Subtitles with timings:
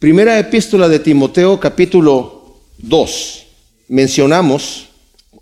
[0.00, 3.46] Primera epístola de Timoteo, capítulo 2.
[3.88, 4.88] Mencionamos,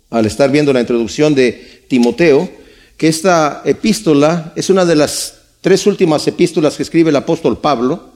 [0.09, 2.49] al estar viendo la introducción de Timoteo,
[2.97, 8.11] que esta epístola es una de las tres últimas epístolas que escribe el apóstol Pablo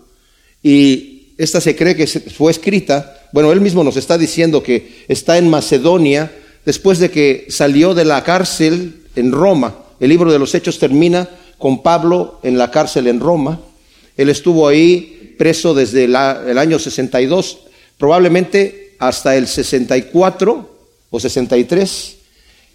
[0.62, 5.38] y esta se cree que fue escrita, bueno, él mismo nos está diciendo que está
[5.38, 6.30] en Macedonia
[6.66, 9.78] después de que salió de la cárcel en Roma.
[10.02, 13.62] El libro de los Hechos termina con Pablo en la cárcel en Roma.
[14.18, 17.58] Él estuvo ahí preso desde el año 62,
[17.98, 20.70] probablemente hasta el 64
[21.10, 22.16] o 63.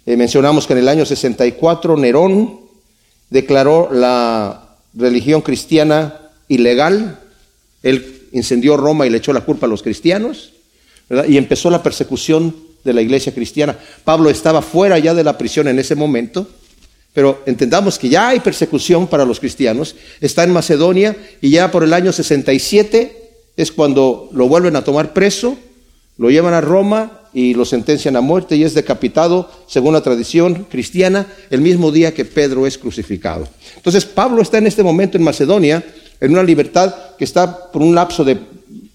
[0.05, 2.59] Eh, mencionamos que en el año 64 Nerón
[3.31, 7.19] declaró la religión cristiana ilegal.
[7.81, 10.53] Él incendió Roma y le echó la culpa a los cristianos.
[11.27, 13.79] Y empezó la persecución de la iglesia cristiana.
[14.03, 16.47] Pablo estaba fuera ya de la prisión en ese momento
[17.13, 19.95] pero entendamos que ya hay persecución para los cristianos.
[20.21, 25.13] Está en Macedonia y ya por el año 67 es cuando lo vuelven a tomar
[25.13, 25.57] preso,
[26.17, 30.65] lo llevan a Roma y lo sentencian a muerte y es decapitado, según la tradición
[30.69, 33.47] cristiana, el mismo día que Pedro es crucificado.
[33.75, 35.83] Entonces Pablo está en este momento en Macedonia,
[36.19, 38.37] en una libertad que está por un lapso de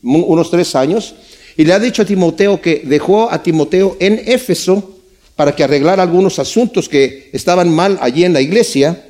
[0.02, 1.14] unos tres años,
[1.56, 4.93] y le ha dicho a Timoteo que dejó a Timoteo en Éfeso
[5.36, 9.04] para que arreglara algunos asuntos que estaban mal allí en la iglesia.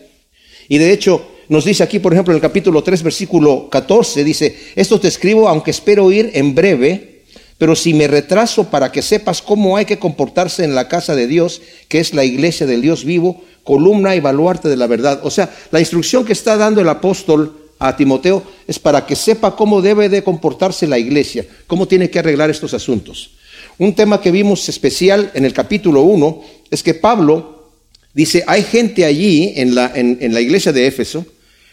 [0.68, 4.56] Y de hecho, nos dice aquí, por ejemplo, en el capítulo 3, versículo 14, dice,
[4.74, 7.22] esto te escribo aunque espero ir en breve,
[7.58, 11.26] pero si me retraso para que sepas cómo hay que comportarse en la casa de
[11.26, 15.20] Dios, que es la iglesia del Dios vivo, columna y baluarte de la verdad.
[15.22, 19.56] O sea, la instrucción que está dando el apóstol a Timoteo es para que sepa
[19.56, 23.32] cómo debe de comportarse la iglesia, cómo tiene que arreglar estos asuntos.
[23.78, 27.70] Un tema que vimos especial en el capítulo 1 es que Pablo
[28.12, 31.26] dice, hay gente allí en la, en, la iglesia de Éfeso,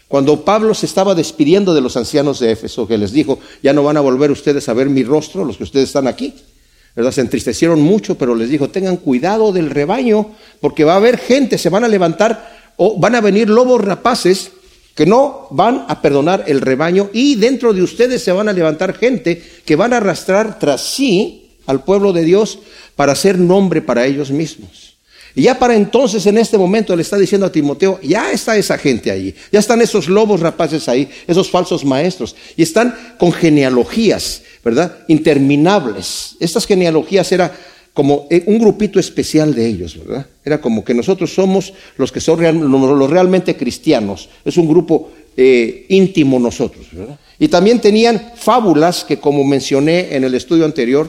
[0.08, 3.84] cuando Pablo se estaba despidiendo de los ancianos de Éfeso, que les dijo, ya no
[3.84, 6.34] van a volver ustedes a ver mi rostro, los que ustedes están aquí.
[6.94, 7.12] ¿verdad?
[7.12, 11.56] Se entristecieron mucho, pero les dijo, tengan cuidado del rebaño, porque va a haber gente,
[11.56, 14.50] se van a levantar, o van a venir lobos rapaces
[14.94, 18.92] que no van a perdonar el rebaño, y dentro de ustedes se van a levantar
[18.94, 22.58] gente que van a arrastrar tras sí al pueblo de Dios
[22.96, 24.92] para ser nombre para ellos mismos.
[25.34, 28.76] Y ya para entonces, en este momento, le está diciendo a Timoteo, ya está esa
[28.76, 34.42] gente allí, ya están esos lobos rapaces ahí, esos falsos maestros, y están con genealogías,
[34.62, 34.98] ¿verdad?
[35.08, 36.36] Interminables.
[36.38, 37.56] Estas genealogías era
[37.94, 40.26] como eh, un grupito especial de ellos, ¿verdad?
[40.44, 45.86] Era como que nosotros somos los que son los realmente cristianos, es un grupo eh,
[45.88, 47.18] íntimo nosotros, ¿verdad?
[47.38, 51.08] Y también tenían fábulas que, como mencioné en el estudio anterior,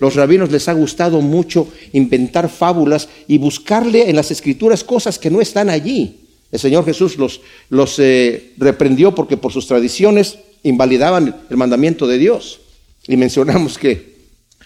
[0.00, 5.30] los rabinos les ha gustado mucho inventar fábulas y buscarle en las escrituras cosas que
[5.30, 6.20] no están allí.
[6.50, 12.18] El Señor Jesús los, los eh, reprendió porque por sus tradiciones invalidaban el mandamiento de
[12.18, 12.60] Dios.
[13.06, 14.16] Y mencionamos que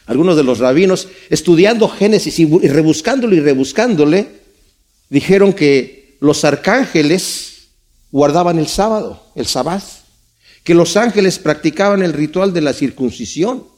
[0.06, 4.28] algunos de los rabinos, estudiando Génesis y rebuscándole y rebuscándole,
[5.10, 7.70] dijeron que los arcángeles
[8.12, 9.82] guardaban el sábado, el sabbat,
[10.62, 13.73] que los ángeles practicaban el ritual de la circuncisión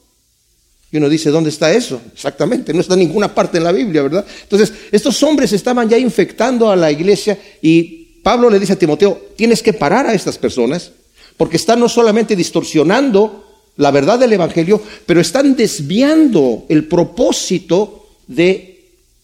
[0.91, 2.01] y uno dice, ¿dónde está eso?
[2.13, 4.25] Exactamente, no está en ninguna parte en la Biblia, ¿verdad?
[4.43, 9.29] Entonces, estos hombres estaban ya infectando a la iglesia y Pablo le dice a Timoteo,
[9.35, 10.91] tienes que parar a estas personas
[11.35, 13.45] porque están no solamente distorsionando
[13.77, 18.77] la verdad del Evangelio, pero están desviando el propósito de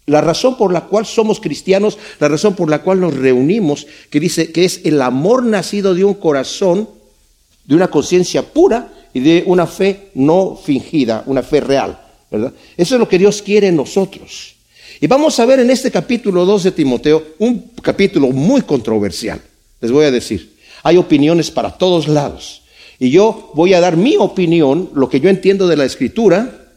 [0.06, 4.20] la razón por la cual somos cristianos, la razón por la cual nos reunimos, que
[4.20, 6.90] dice que es el amor nacido de un corazón,
[7.66, 12.00] de una conciencia pura y de una fe no fingida, una fe real.
[12.30, 12.54] ¿verdad?
[12.76, 14.56] Eso es lo que Dios quiere en nosotros.
[15.00, 19.42] Y vamos a ver en este capítulo 2 de Timoteo un capítulo muy controversial.
[19.82, 22.64] Les voy a decir, hay opiniones para todos lados.
[23.00, 26.72] Y yo voy a dar mi opinión, lo que yo entiendo de la escritura.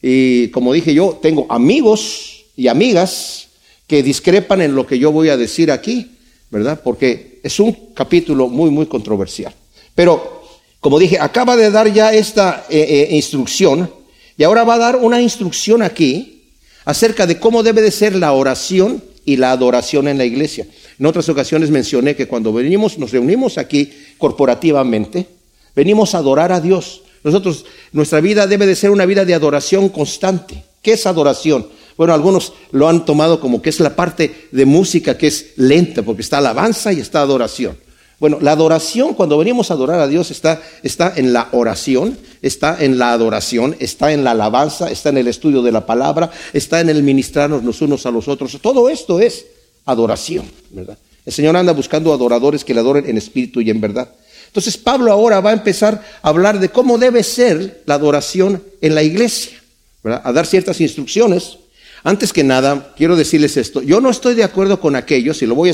[0.00, 3.48] Y como dije yo, tengo amigos y amigas
[3.86, 6.12] que discrepan en lo que yo voy a decir aquí,
[6.50, 6.80] ¿verdad?
[6.82, 9.54] Porque es un capítulo muy, muy controversial.
[9.94, 10.42] Pero
[10.82, 13.88] como dije, acaba de dar ya esta eh, eh, instrucción
[14.36, 16.42] y ahora va a dar una instrucción aquí
[16.84, 20.66] acerca de cómo debe de ser la oración y la adoración en la iglesia.
[20.98, 25.28] En otras ocasiones mencioné que cuando venimos, nos reunimos aquí corporativamente,
[25.76, 27.02] venimos a adorar a Dios.
[27.22, 30.64] Nosotros, nuestra vida debe de ser una vida de adoración constante.
[30.82, 31.68] ¿Qué es adoración?
[31.96, 36.02] Bueno, algunos lo han tomado como que es la parte de música que es lenta,
[36.02, 37.76] porque está alabanza y está adoración.
[38.22, 42.76] Bueno, la adoración, cuando venimos a adorar a Dios, está, está en la oración, está
[42.78, 46.80] en la adoración, está en la alabanza, está en el estudio de la palabra, está
[46.80, 48.56] en el ministrarnos los unos a los otros.
[48.62, 49.46] Todo esto es
[49.86, 50.96] adoración, ¿verdad?
[51.26, 54.08] El Señor anda buscando adoradores que le adoren en espíritu y en verdad.
[54.46, 58.94] Entonces Pablo ahora va a empezar a hablar de cómo debe ser la adoración en
[58.94, 59.60] la iglesia,
[60.04, 61.58] a dar ciertas instrucciones.
[62.04, 65.54] Antes que nada, quiero decirles esto, yo no estoy de acuerdo con aquellos, y lo
[65.54, 65.70] voy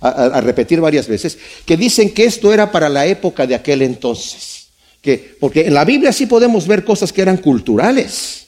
[0.00, 4.68] a, repetir varias veces, que dicen que esto era para la época de aquel entonces.
[5.02, 8.46] Que, porque en la Biblia sí podemos ver cosas que eran culturales,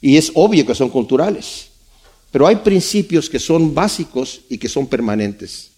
[0.00, 1.66] y es obvio que son culturales,
[2.30, 5.68] pero hay principios que son básicos y que son permanentes.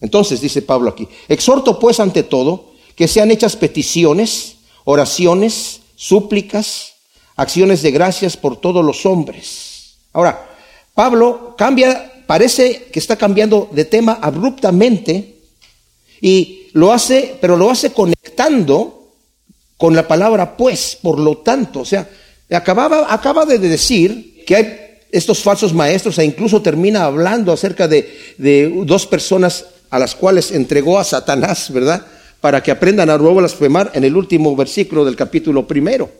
[0.00, 6.94] Entonces, dice Pablo aquí, exhorto pues ante todo que sean hechas peticiones, oraciones, súplicas,
[7.36, 9.69] acciones de gracias por todos los hombres.
[10.12, 10.48] Ahora,
[10.94, 15.36] Pablo cambia, parece que está cambiando de tema abruptamente
[16.20, 19.08] y lo hace, pero lo hace conectando
[19.76, 22.08] con la palabra pues, por lo tanto, o sea,
[22.50, 24.76] acababa, acaba de decir que hay
[25.12, 28.08] estos falsos maestros e incluso termina hablando acerca de,
[28.84, 32.06] dos personas a las cuales entregó a Satanás, ¿verdad?
[32.40, 36.10] Para que aprendan a no blasfemar en el último versículo del capítulo primero.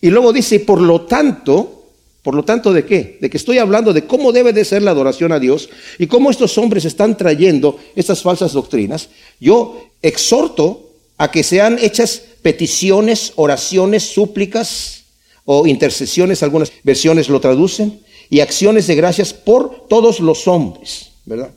[0.00, 1.79] Y luego dice, por lo tanto,
[2.22, 3.18] por lo tanto, ¿de qué?
[3.20, 6.30] De que estoy hablando de cómo debe de ser la adoración a Dios y cómo
[6.30, 9.08] estos hombres están trayendo estas falsas doctrinas.
[9.40, 15.04] Yo exhorto a que sean hechas peticiones, oraciones, súplicas
[15.44, 18.00] o intercesiones, algunas versiones lo traducen,
[18.30, 21.50] y acciones de gracias por todos los hombres, ¿verdad?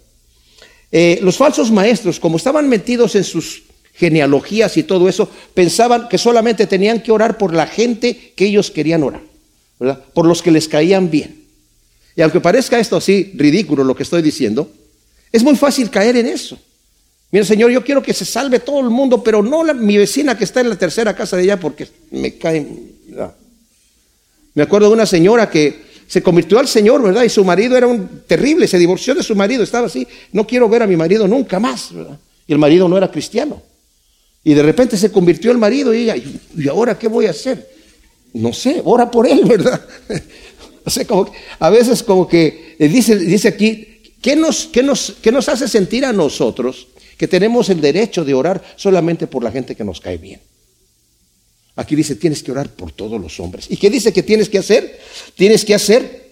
[0.91, 3.63] Eh, los falsos maestros, como estaban metidos en sus
[3.93, 8.71] genealogías y todo eso, pensaban que solamente tenían que orar por la gente que ellos
[8.71, 9.21] querían orar,
[9.77, 11.43] Por los que les caían bien.
[12.15, 14.71] Y aunque parezca esto así ridículo lo que estoy diciendo,
[15.31, 16.57] es muy fácil caer en eso.
[17.31, 20.43] Mira, Señor, yo quiero que se salve todo el mundo, pero no mi vecina que
[20.43, 22.65] está en la tercera casa de ella porque me cae.
[24.53, 27.23] Me acuerdo de una señora que se convirtió al Señor, ¿verdad?
[27.23, 30.69] Y su marido era un terrible, se divorció de su marido, estaba así, no quiero
[30.69, 31.89] ver a mi marido nunca más.
[32.45, 33.63] Y el marido no era cristiano.
[34.43, 37.72] Y de repente se convirtió el marido y ella, ¿y ahora qué voy a hacer?
[38.33, 39.85] No sé, ora por él, ¿verdad?
[40.83, 45.15] o sea, como a veces como que eh, dice, dice aquí, ¿qué nos, qué, nos,
[45.21, 46.87] ¿qué nos hace sentir a nosotros
[47.17, 50.41] que tenemos el derecho de orar solamente por la gente que nos cae bien?
[51.75, 53.65] Aquí dice, tienes que orar por todos los hombres.
[53.69, 54.99] ¿Y qué dice que tienes que hacer?
[55.35, 56.23] Tienes que hacer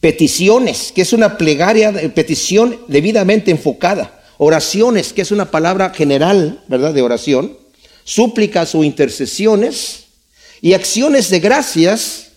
[0.00, 4.22] peticiones, que es una plegaria, petición debidamente enfocada.
[4.36, 6.92] Oraciones, que es una palabra general, ¿verdad?
[6.92, 7.56] De oración.
[8.04, 10.01] Súplicas o intercesiones.
[10.62, 12.28] Y acciones de gracias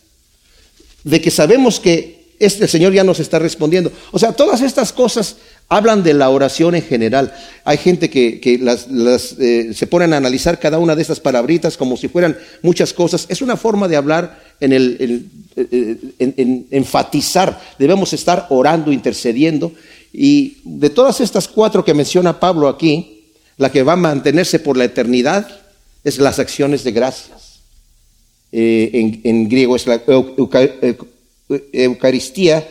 [1.06, 3.94] de que sabemos que este Señor ya nos está respondiendo.
[4.12, 5.38] O sea, todas estas cosas
[5.68, 7.34] Hablan de la oración en general.
[7.64, 12.08] Hay gente que, eh, se ponen a analizar cada una de estas palabritas como si
[12.08, 13.26] fueran muchas cosas.
[13.30, 15.28] Es una forma de hablar en, el,
[16.20, 17.60] en, enfatizar.
[17.80, 19.72] Debemos estar orando, intercediendo.
[20.14, 24.78] Y de todas estas cuatro que menciona Pablo aquí, la que va a mantenerse por
[24.78, 25.48] la eternidad
[26.04, 27.45] es las acciones de gracias.
[28.52, 30.02] Eh, en, griego es la
[31.74, 32.68] Eucaristía,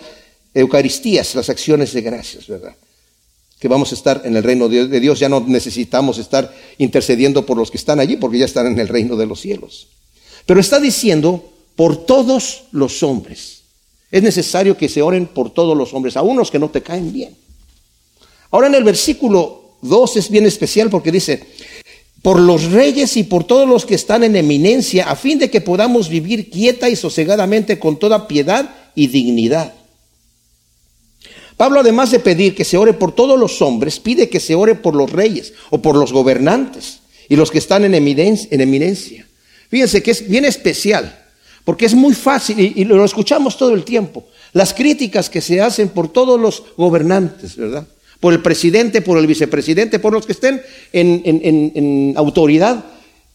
[0.55, 2.75] Eucaristías, las acciones de gracias, ¿verdad?
[3.65, 5.19] que vamos a estar en el reino de Dios.
[5.19, 8.89] Ya no necesitamos estar intercediendo por los que están allí, porque ya están en el
[8.89, 9.89] reino de los cielos.
[10.45, 13.63] Pero está diciendo por todos los hombres.
[14.11, 17.11] Es necesario que se oren por todos los hombres, a unos que no te caen
[17.11, 17.35] bien.
[18.51, 21.47] Ahora en el versículo 2 es bien especial porque dice,
[22.25, 25.61] por los reyes y por todos los que están en eminencia, a fin de que
[25.61, 29.75] podamos vivir quieta y sosegadamente con toda piedad y dignidad.
[31.59, 34.75] Pablo, además de pedir que se ore por todos los hombres, pide que se ore
[34.75, 39.29] por los reyes o por los gobernantes y los que están en eminencia.
[39.69, 41.27] Fíjense que es bien especial,
[41.63, 45.91] porque es muy fácil, y, lo escuchamos todo el tiempo, las críticas que se hacen
[45.91, 47.87] por todos los gobernantes, ¿verdad?
[48.25, 50.63] Por el presidente, por el vicepresidente, por los que estén
[50.95, 52.83] en, autoridad.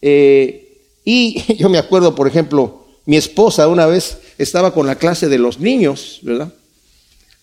[0.02, 5.28] Eh, y yo me acuerdo, por ejemplo, mi esposa una vez estaba con la clase
[5.28, 6.52] de los niños, ¿verdad?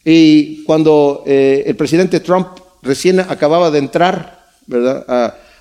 [0.04, 2.48] Y cuando eh, el presidente Trump
[2.82, 5.06] recién acababa de entrar, ¿verdad?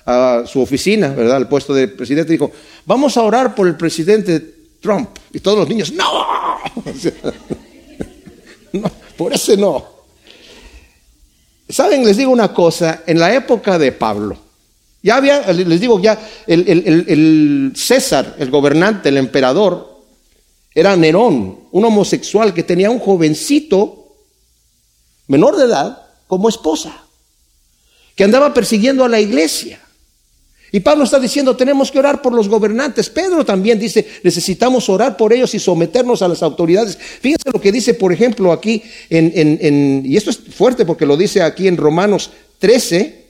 [0.05, 1.37] A, su oficina, ¿verdad?
[1.37, 2.51] Al puesto de presidente, dijo,
[2.85, 4.41] vamos a orar por el presidente
[4.81, 5.07] Trump.
[5.31, 6.03] Y todos los niños, no,
[8.73, 9.96] no por ese no.
[11.69, 14.37] Saben, les digo una cosa, en la época de Pablo,
[15.03, 19.97] ya había, les digo, ya el, el César, el gobernante, el emperador,
[20.73, 24.15] era Nerón, un homosexual que tenía un jovencito
[25.27, 27.03] menor de edad, como esposa,
[28.15, 29.79] que andaba persiguiendo a la iglesia.
[30.71, 33.09] Y Pablo está diciendo, tenemos que orar por los gobernantes.
[33.09, 36.97] Pedro también dice, necesitamos orar por ellos y someternos a las autoridades.
[36.97, 41.41] Fíjense lo que dice, por ejemplo, aquí, en, y esto es fuerte porque lo dice
[41.41, 43.27] aquí en Romanos 13,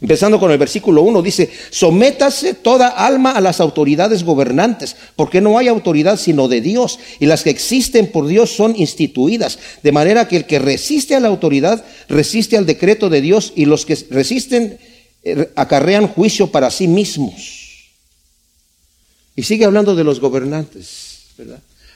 [0.00, 5.58] Empezando con el versículo 1, dice, sométase toda alma a las autoridades gobernantes, porque no
[5.58, 10.28] hay autoridad sino de Dios, y las que existen por Dios son instituidas, de manera
[10.28, 13.98] que el que resiste a la autoridad resiste al decreto de Dios, y los que
[14.10, 14.78] resisten
[15.56, 17.92] acarrean juicio para sí mismos.
[19.36, 21.26] Y sigue hablando de los gobernantes.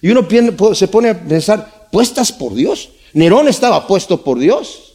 [0.01, 0.27] Y uno
[0.75, 2.91] se pone a pensar, ¿puestas por Dios?
[3.15, 4.95] Nerón estaba puesto por Dios.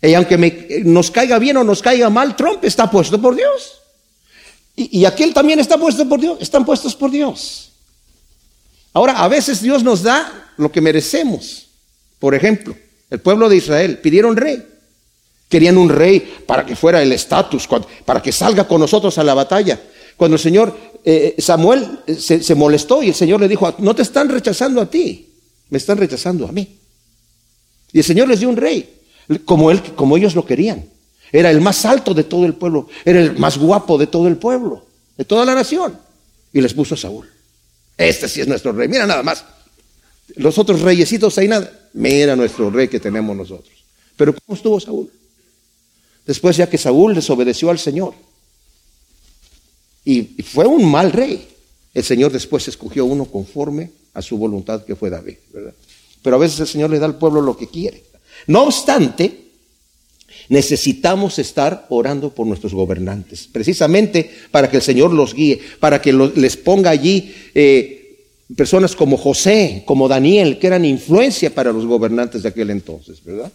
[0.00, 3.80] Y aunque nos caiga bien o nos caiga mal, Trump está puesto por Dios.
[4.76, 6.38] Y, y aquel también está puesto por Dios.
[6.40, 7.72] Están puestos por Dios.
[8.92, 11.66] Ahora, a veces Dios nos da lo que merecemos.
[12.18, 12.76] Por ejemplo,
[13.10, 14.62] el pueblo de Israel pidieron rey.
[15.48, 17.68] Querían un rey para que fuera el estatus,
[18.04, 19.80] para que salga con nosotros a la batalla.
[20.16, 23.94] Cuando el Señor, eh, Samuel eh, se, se molestó y el Señor le dijo, no
[23.94, 25.28] te están rechazando a ti,
[25.70, 26.78] me están rechazando a mí.
[27.92, 29.00] Y el Señor les dio un rey
[29.44, 30.84] como, él, como ellos lo querían.
[31.32, 34.36] Era el más alto de todo el pueblo, era el más guapo de todo el
[34.36, 34.86] pueblo,
[35.16, 35.98] de toda la nación.
[36.52, 37.28] Y les puso a Saúl.
[37.96, 38.88] Este sí es nuestro rey.
[38.88, 39.44] Mira nada más.
[40.36, 41.70] Los otros reyesitos ahí nada.
[41.92, 43.72] Mira nuestro rey que tenemos nosotros.
[44.16, 45.10] Pero ¿cómo estuvo Saúl?
[46.26, 48.14] Después ya que Saúl desobedeció al Señor.
[50.04, 51.48] Y fue un mal rey.
[51.92, 55.36] El Señor después escogió uno conforme a su voluntad que fue David.
[56.22, 58.04] Pero a veces el Señor le da al pueblo lo que quiere.
[58.46, 59.44] No obstante,
[60.48, 66.12] necesitamos estar orando por nuestros gobernantes, precisamente para que el Señor los guíe, para que
[66.12, 68.26] les ponga allí eh,
[68.56, 73.52] personas como José, como Daniel, que eran influencia para los gobernantes de aquel entonces, ¿verdad?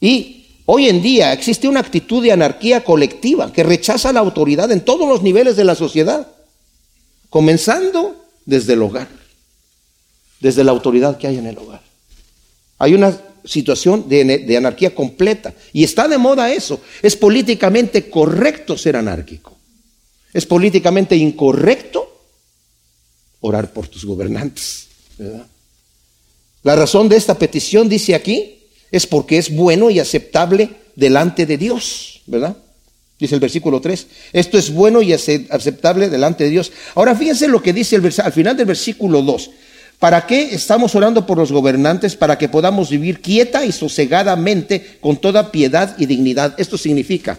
[0.00, 0.39] Y
[0.72, 5.08] hoy en día existe una actitud de anarquía colectiva que rechaza la autoridad en todos
[5.08, 6.28] los niveles de la sociedad,
[7.28, 9.08] comenzando desde el hogar,
[10.38, 11.82] desde la autoridad que hay en el hogar.
[12.78, 15.52] Hay una situación de, anarquía completa.
[15.72, 16.80] Y está de moda eso.
[17.02, 19.56] Es políticamente correcto ser anárquico.
[20.32, 22.06] Es políticamente incorrecto
[23.40, 24.86] orar por tus gobernantes.
[26.62, 28.59] La razón de esta petición, dice aquí,
[28.90, 32.56] es porque es bueno y aceptable delante de Dios, ¿verdad?
[33.18, 34.06] Dice el versículo 3.
[34.32, 36.72] Esto es bueno y aceptable delante de Dios.
[36.94, 39.50] Ahora fíjense lo que dice al final del versículo 2.
[39.98, 42.16] ¿Para qué estamos orando por los gobernantes?
[42.16, 46.54] Para que podamos vivir quieta y sosegadamente con toda piedad y dignidad.
[46.56, 47.38] Esto significa,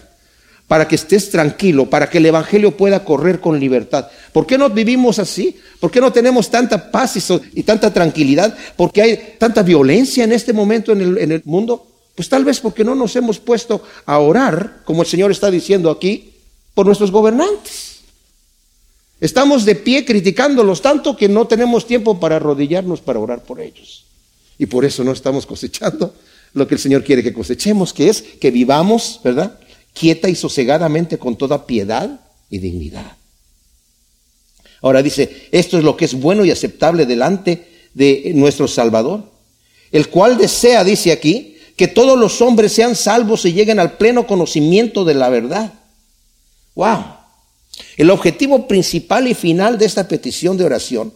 [0.71, 4.07] para que estés tranquilo, para que el Evangelio pueda correr con libertad.
[4.31, 5.57] ¿Por qué no vivimos así?
[5.81, 7.17] ¿Por qué no tenemos tanta paz
[7.53, 8.57] y, tanta tranquilidad?
[8.77, 11.85] ¿Por qué hay tanta violencia en este momento en el, mundo?
[12.15, 15.91] Pues tal vez porque no nos hemos puesto a orar, como el Señor está diciendo
[15.91, 16.35] aquí,
[16.73, 17.99] por nuestros gobernantes.
[19.19, 24.05] Estamos de pie criticándolos tanto que no tenemos tiempo para arrodillarnos para orar por ellos.
[24.57, 26.15] Y por eso no estamos cosechando
[26.53, 29.59] lo que el Señor quiere que cosechemos, que es que vivamos, ¿verdad?
[29.93, 33.17] Quieta y sosegadamente con toda piedad y dignidad.
[34.81, 39.29] Ahora dice, esto es lo que es bueno y aceptable delante de nuestro Salvador,
[39.91, 44.27] el cual desea, dice aquí, que todos los hombres sean salvos y lleguen al pleno
[44.27, 45.73] conocimiento de la verdad.
[46.75, 47.03] ¡Wow!
[47.97, 51.13] El objetivo principal y final de esta petición de oración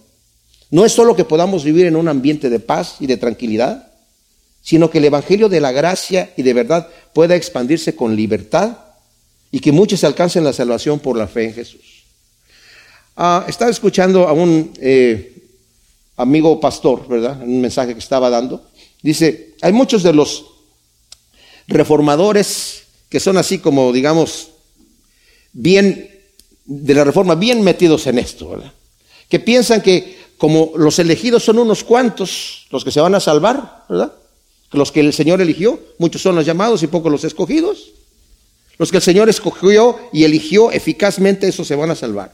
[0.71, 3.91] no es solo que podamos vivir en un ambiente de paz y de tranquilidad,
[4.65, 8.77] sino que el Evangelio de la gracia y de verdad pueda expandirse con libertad
[9.51, 12.03] y que muchos alcancen la salvación por la fe en Jesús.
[13.15, 15.37] Ah, estaba escuchando a un eh,
[16.17, 17.39] amigo pastor, ¿verdad?
[17.43, 18.65] Un mensaje que estaba dando.
[19.03, 20.45] Dice, hay muchos de los
[21.67, 24.49] reformadores que son así como, digamos,
[25.53, 26.09] bien
[26.65, 28.73] de la reforma bien metidos en esto, ¿verdad?
[29.29, 33.85] Que piensan que como los elegidos son unos cuantos los que se van a salvar,
[33.87, 34.11] ¿verdad?
[34.77, 37.91] Los que el Señor eligió, muchos son los llamados y pocos los escogidos.
[38.77, 42.33] Los que el Señor escogió y eligió eficazmente, esos se van a salvar.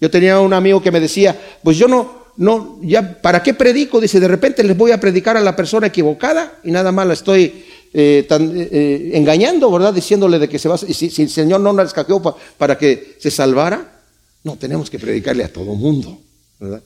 [0.00, 4.00] Yo tenía un amigo que me decía, pues yo no, no, ya, ¿para qué predico?
[4.00, 7.12] Dice, de repente les voy a predicar a la persona equivocada y nada más la
[7.12, 9.92] estoy eh, eh, eh, engañando, ¿verdad?
[9.92, 12.22] Diciéndole de que se va, si, si el Señor no la escaqueó
[12.56, 14.00] para que se salvara,
[14.44, 16.18] no, tenemos que predicarle a todo mundo,
[16.58, 16.82] ¿verdad?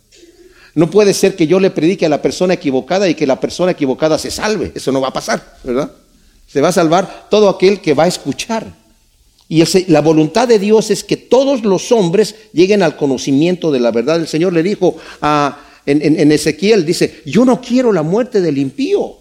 [0.77, 3.73] No puede ser que yo le predique a la persona equivocada y que la persona
[3.73, 4.71] equivocada se salve.
[4.75, 5.91] Eso no va a pasar, ¿verdad?
[6.47, 8.73] Se va a salvar todo aquel que va a escuchar.
[9.49, 13.91] Y la voluntad de Dios es que todos los hombres lleguen al conocimiento de la
[13.91, 14.17] verdad.
[14.17, 18.59] El Señor le dijo a, en, en Ezequiel, dice, yo no quiero la muerte del
[18.59, 19.17] impío.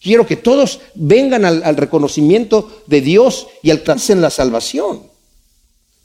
[0.00, 5.09] Quiero que todos vengan al, reconocimiento de Dios y alcancen la salvación.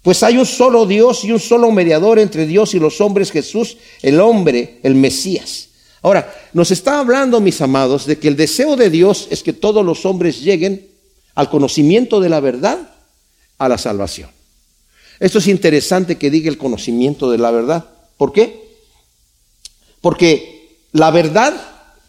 [0.05, 3.77] Pues hay un solo Dios y un solo mediador entre Dios y los hombres, Jesús,
[4.03, 5.69] el hombre, el Mesías.
[6.03, 9.83] Ahora, nos está hablando, mis amados, de que el deseo de Dios es que todos
[9.83, 10.87] los hombres lleguen
[11.33, 12.93] al conocimiento de la verdad,
[13.57, 14.29] a la salvación.
[15.19, 17.85] Esto es interesante que diga el conocimiento de la verdad.
[18.15, 18.63] ¿Por qué?
[20.01, 21.51] Porque la verdad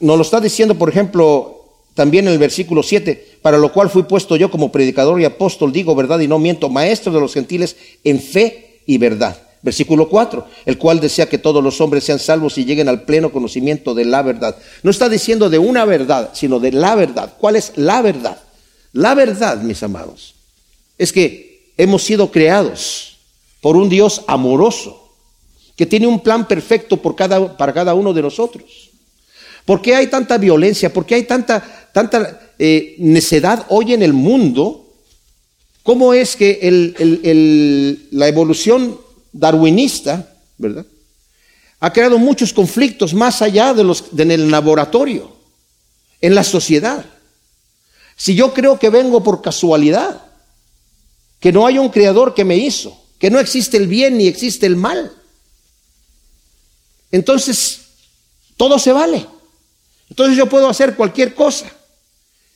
[0.01, 1.56] nos lo está diciendo, por ejemplo,
[1.97, 5.73] también en el versículo 7, para lo cual fui puesto yo como predicador y apóstol,
[5.73, 7.75] digo verdad y no miento, maestro de los gentiles
[8.05, 9.43] en fe y verdad.
[9.63, 13.33] Versículo 4, el cual desea que todos los hombres sean salvos y lleguen al pleno
[13.33, 14.57] conocimiento de la verdad.
[14.83, 17.33] No está diciendo de una verdad, sino de la verdad.
[17.39, 18.39] ¿Cuál es la verdad?
[18.93, 20.35] La verdad, mis amados,
[20.99, 23.17] es que hemos sido creados
[23.63, 25.15] por un Dios amoroso,
[25.75, 28.86] que tiene un plan perfecto por cada, para cada uno de nosotros.
[29.67, 30.93] ¿Por qué hay tanta violencia?
[30.93, 34.95] ¿Por qué hay tanta, tanta eh, necedad hoy en el mundo?
[35.83, 38.99] ¿Cómo es que la evolución
[39.33, 40.87] darwinista, ¿verdad?
[41.81, 45.37] Ha creado muchos conflictos más allá de los en el laboratorio,
[46.21, 47.05] en la sociedad.
[48.17, 50.23] Si yo creo que vengo por casualidad,
[51.39, 54.65] que no hay un creador que me hizo, que no existe el bien ni existe
[54.65, 55.13] el mal,
[57.11, 57.81] entonces
[58.57, 59.27] todo se vale.
[60.09, 61.71] Entonces yo puedo hacer cualquier cosa.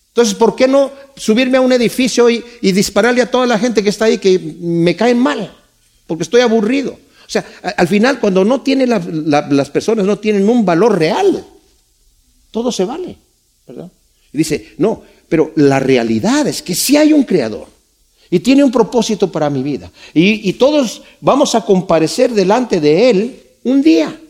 [0.08, 3.90] Entonces, ¿por qué no subirme a un edificio y, dispararle a toda la gente que
[3.90, 5.56] está ahí que me caen mal?
[6.06, 6.92] Porque estoy aburrido.
[6.92, 7.44] O sea,
[7.76, 11.46] al final, cuando no tienen las personas no tienen un valor real,
[12.50, 13.16] todo se vale,
[13.68, 13.90] ¿verdad?
[14.32, 17.68] Y dice, no, pero la realidad es que sí hay un creador
[18.30, 19.90] y tiene un propósito para mi vida.
[20.14, 24.20] Y, todos vamos a comparecer delante de Él un día.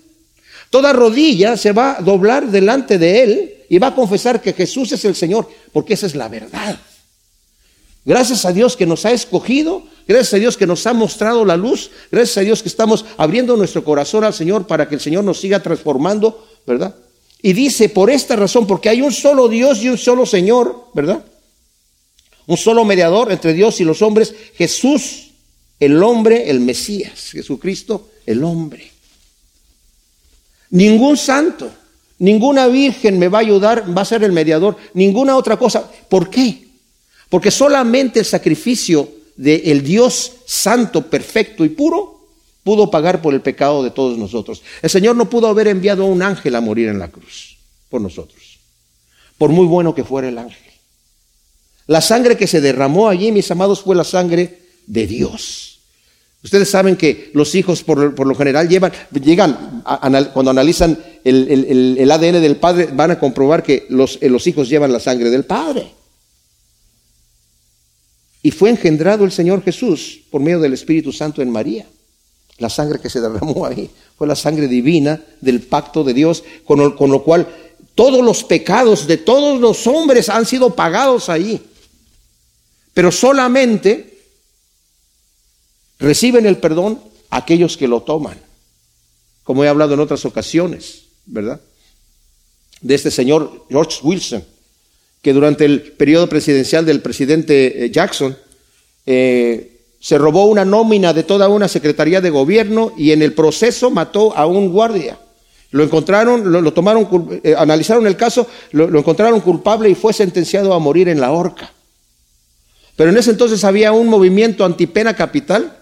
[0.71, 4.93] Toda rodilla se va a doblar delante de Él y va a confesar que Jesús
[4.93, 6.81] es el Señor, porque esa es la verdad.
[8.05, 11.57] Gracias a Dios que nos ha escogido, gracias a Dios que nos ha mostrado la
[11.57, 15.25] luz, gracias a Dios que estamos abriendo nuestro corazón al Señor para que el Señor
[15.25, 16.95] nos siga transformando, ¿verdad?
[17.43, 21.25] Y dice, por esta razón, porque hay un solo Dios y un solo Señor, ¿verdad?
[22.47, 25.31] Un solo mediador entre Dios y los hombres, Jesús,
[25.79, 28.91] el hombre, el Mesías, Jesucristo, el hombre.
[30.71, 31.71] Ningún santo,
[32.19, 35.91] ninguna virgen me va a ayudar, va a ser el mediador, ninguna otra cosa.
[36.09, 36.69] ¿Por qué?
[37.29, 42.21] Porque solamente el sacrificio del Dios santo, perfecto y puro
[42.63, 44.63] pudo pagar por el pecado de todos nosotros.
[44.83, 47.57] El Señor no pudo haber enviado a un ángel a morir en la cruz
[47.89, 48.59] por nosotros,
[49.39, 50.71] por muy bueno que fuera el ángel.
[51.87, 55.70] La sangre que se derramó allí, mis amados, fue la sangre de Dios.
[56.43, 59.83] Ustedes saben que los hijos por, lo general llevan, llegan,
[60.33, 65.01] cuando analizan el, ADN del padre, van a comprobar que los, los hijos llevan la
[65.01, 65.93] sangre del padre.
[68.43, 71.87] Y fue engendrado el Señor Jesús por medio del Espíritu Santo en María.
[72.59, 76.79] La sangre que se derramó ahí fue la sangre divina del pacto de Dios, con
[76.79, 77.49] lo, cual
[77.95, 81.61] todos los pecados de todos los hombres han sido pagados ahí.
[82.95, 84.10] Pero solamente
[86.01, 86.99] reciben el perdón
[87.31, 88.39] aquellos que lo toman.
[89.45, 91.61] Como he hablado en otras ocasiones, ¿verdad?
[92.81, 94.45] De este señor George Wilson,
[95.23, 98.37] que durante el periodo presidencial del presidente eh, Jackson,
[99.07, 103.91] eh, se robó una nómina de toda una secretaría de gobierno y en el proceso
[103.91, 105.19] mató a un guardia.
[105.73, 110.73] Lo encontraron, lo, tomaron, eh, analizaron el caso, lo, lo encontraron culpable y fue sentenciado
[110.73, 111.73] a morir en la horca.
[112.97, 115.80] Pero en ese entonces había un movimiento antipena capital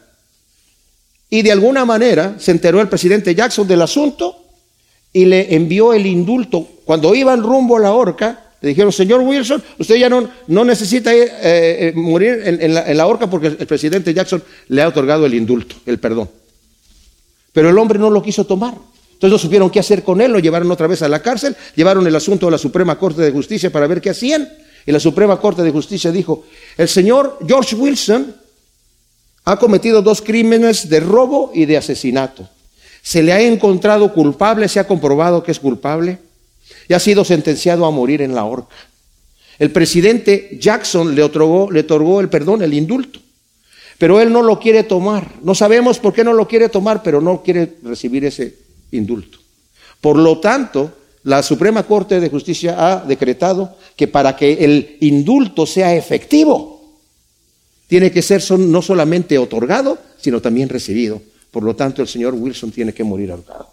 [1.31, 4.37] y de alguna manera se enteró el presidente Jackson del asunto
[5.12, 6.67] y le envió el indulto.
[6.85, 11.29] Cuando iban rumbo a la horca, le dijeron, señor Wilson, usted ya no, necesita eh,
[11.43, 15.35] eh, morir en, la, en, la, horca porque el presidente Jackson le ha otorgado el
[15.35, 16.29] indulto, el perdón.
[17.53, 18.75] Pero el hombre no lo quiso tomar.
[19.19, 22.07] Entonces no supieron qué hacer con él, lo llevaron otra vez a la cárcel, llevaron
[22.07, 24.49] el asunto a la Suprema Corte de Justicia para ver qué hacían.
[24.87, 26.45] Y la Suprema Corte de Justicia dijo,
[26.77, 28.33] el señor George Wilson
[29.48, 32.46] ha cometido dos crímenes de robo y de asesinato.
[33.00, 36.18] Se le ha encontrado culpable, se ha comprobado que es culpable
[36.87, 38.76] y ha sido sentenciado a morir en la horca.
[39.58, 43.20] El presidente Jackson le otorgó, le otorgó el perdón, el indulto,
[43.96, 45.37] pero él no lo quiere tomar.
[45.42, 48.54] No sabemos por qué no lo quiere tomar, pero no quiere recibir ese
[48.92, 49.38] indulto.
[50.02, 55.64] Por lo tanto, la Suprema Corte de Justicia ha decretado que para que el indulto
[55.64, 56.78] sea efectivo,
[57.88, 61.20] tiene que ser no solamente otorgado, sino también recibido.
[61.51, 63.70] Por lo tanto, el señor Wilson tiene que morir ahorcado.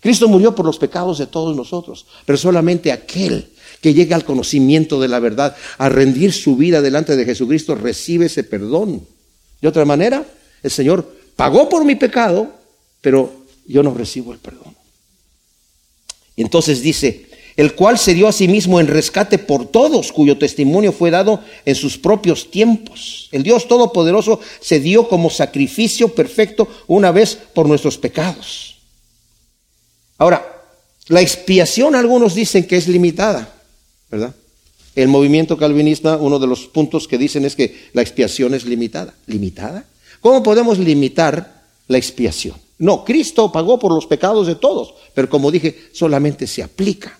[0.00, 5.00] Cristo murió por los pecados de todos nosotros, pero solamente aquel que llega al conocimiento
[5.00, 9.06] de la verdad, a rendir su vida delante de Jesucristo, recibe ese perdón.
[9.60, 10.24] De otra manera,
[10.62, 12.52] el Señor pagó por mi pecado,
[13.00, 14.74] pero yo no recibo el perdón.
[16.36, 20.38] Y entonces dice, el cual se dio a sí mismo en rescate por todos, cuyo
[20.38, 23.28] testimonio fue dado en sus propios tiempos.
[23.32, 28.76] El Dios Todopoderoso se dio como sacrificio perfecto una vez por nuestros pecados.
[30.18, 30.44] Ahora,
[31.08, 33.52] la expiación algunos dicen que es limitada,
[34.10, 34.34] ¿verdad?
[34.94, 39.14] El movimiento calvinista, uno de los puntos que dicen es que la expiación es limitada.
[39.26, 39.84] ¿Limitada?
[40.20, 42.56] ¿Cómo podemos limitar la expiación?
[42.78, 47.18] No, Cristo pagó por los pecados de todos, pero como dije, solamente se aplica.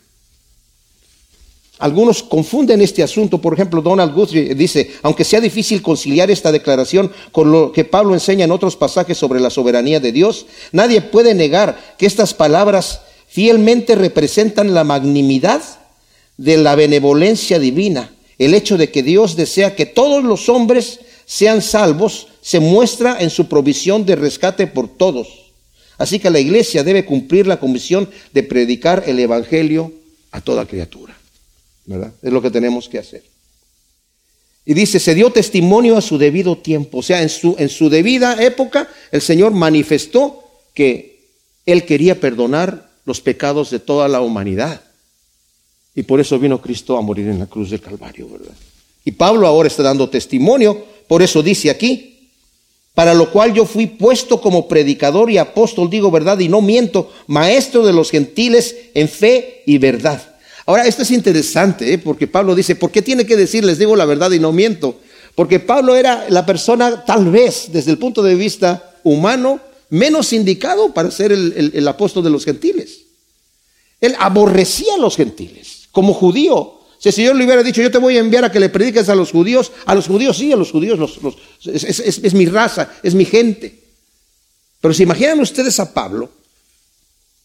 [1.78, 7.10] Algunos confunden este asunto, por ejemplo, Donald Guthrie dice, aunque sea difícil conciliar esta declaración
[7.32, 11.34] con lo que Pablo enseña en otros pasajes sobre la soberanía de Dios, nadie puede
[11.34, 15.62] negar que estas palabras fielmente representan la magnimidad
[16.36, 18.12] de la benevolencia divina.
[18.38, 23.30] El hecho de que Dios desea que todos los hombres sean salvos se muestra en
[23.30, 25.26] su provisión de rescate por todos.
[25.98, 29.92] Así que la iglesia debe cumplir la comisión de predicar el Evangelio
[30.30, 31.16] a toda criatura.
[31.86, 33.22] Es lo que tenemos que hacer.
[34.64, 36.98] Y dice, se dio testimonio a su debido tiempo.
[36.98, 40.42] O sea, en su, en su debida época, el Señor manifestó
[40.72, 41.28] que
[41.66, 44.80] Él quería perdonar los pecados de toda la humanidad.
[45.94, 48.54] Y por eso vino Cristo a morir en la cruz del Calvario, ¿verdad?
[49.04, 52.30] Y Pablo ahora está dando testimonio, por eso dice aquí,
[52.94, 57.12] para lo cual yo fui puesto como predicador y apóstol, digo verdad y no miento,
[57.26, 60.33] maestro de los gentiles en fe y verdad.
[60.66, 61.98] Ahora, esto es interesante, ¿eh?
[61.98, 64.98] porque Pablo dice, ¿por qué tiene que decir, les digo la verdad y no miento?
[65.34, 70.94] Porque Pablo era la persona, tal vez, desde el punto de vista humano, menos indicado
[70.94, 73.00] para ser el, apóstol de los gentiles.
[74.00, 76.80] Él aborrecía a los gentiles, como judío.
[76.98, 79.08] Si el Señor le hubiera dicho, yo te voy a enviar a que le prediques
[79.08, 80.98] a los judíos, a los judíos sí, a los judíos
[81.64, 83.82] es, es, mi raza, es mi gente.
[84.80, 86.30] Pero si imaginan ustedes a Pablo,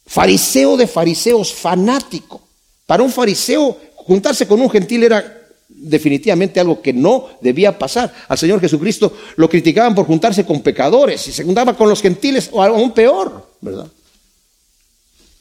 [0.05, 2.48] fariseo de fariseos, fanático,
[2.89, 8.11] para un fariseo, juntarse con un gentil era definitivamente algo que no debía pasar.
[8.27, 12.49] Al Señor Jesucristo lo criticaban por juntarse con pecadores y se juntaba con los gentiles
[12.51, 13.85] o aún peor, ¿verdad?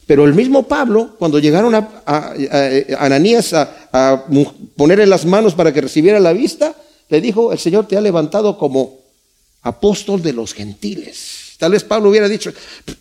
[0.07, 2.35] Pero el mismo Pablo, cuando llegaron a,
[2.99, 4.27] Ananías a, a
[4.77, 6.75] ponerle las manos para que recibiera la vista,
[7.09, 8.99] le dijo, el Señor te ha levantado como
[9.63, 11.48] apóstol de los gentiles.
[11.59, 12.53] Tal vez Pablo hubiera dicho,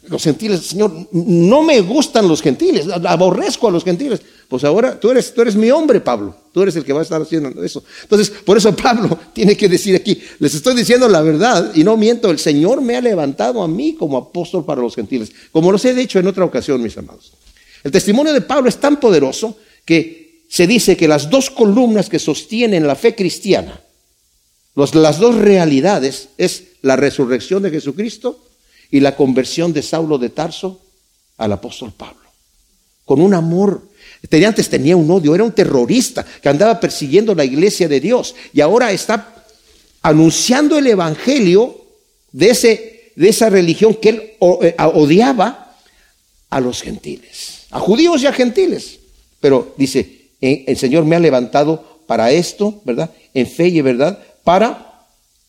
[0.07, 4.19] los gentiles, Señor, no me gustan los gentiles, aborrezco a los gentiles.
[4.47, 6.35] Pues ahora tú eres, tú eres mi hombre, Pablo.
[6.51, 7.83] Tú eres el que va a estar haciendo eso.
[8.01, 11.95] Entonces, por eso Pablo tiene que decir aquí, les estoy diciendo la verdad y no
[11.97, 15.85] miento, el Señor me ha levantado a mí como apóstol para los gentiles, como los
[15.85, 17.33] he dicho en otra ocasión, mis amados.
[17.83, 22.17] El testimonio de Pablo es tan poderoso que se dice que las dos columnas que
[22.17, 23.81] sostienen la fe cristiana,
[24.73, 28.46] las dos realidades, es la resurrección de Jesucristo
[28.91, 30.81] y la conversión de Saulo de Tarso
[31.37, 32.27] al apóstol Pablo.
[33.05, 33.89] Con un amor.
[34.45, 38.61] Antes tenía un odio, era un terrorista que andaba persiguiendo la iglesia de Dios y
[38.61, 39.45] ahora está
[40.01, 41.85] anunciando el evangelio
[42.31, 45.75] de, ese, de esa religión que él eh, odiaba
[46.49, 48.99] a los gentiles, a judíos y a gentiles.
[49.39, 53.11] Pero dice, eh, el Señor me ha levantado para esto, ¿verdad?
[53.33, 55.05] En fe y verdad, para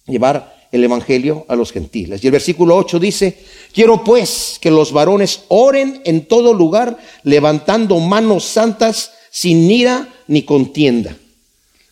[0.07, 2.23] llevar el Evangelio a los gentiles.
[2.23, 3.39] Y el versículo 8 dice,
[3.73, 10.43] quiero pues que los varones oren en todo lugar, levantando manos santas, sin ira ni
[10.43, 11.17] contienda.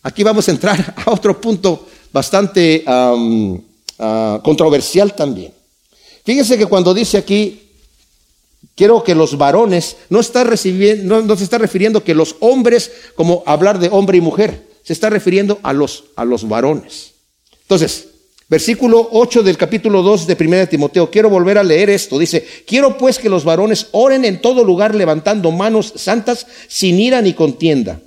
[0.02, 5.52] Aquí vamos a entrar a otro punto bastante ah, controversial también.
[6.24, 7.62] Fíjense que cuando dice aquí,
[8.74, 13.42] quiero que los varones, no, está recibiendo, no, se está refiriendo que los hombres, como
[13.46, 17.14] hablar de hombre y mujer, se está refiriendo a los, a los varones.
[17.62, 18.08] Entonces,
[18.48, 21.10] Versículo 8 del capítulo 2 de 1 Timoteo.
[21.10, 22.16] Quiero volver a leer esto.
[22.16, 27.20] Dice, quiero pues que los varones oren en todo lugar levantando manos santas sin ira
[27.22, 28.00] ni contienda.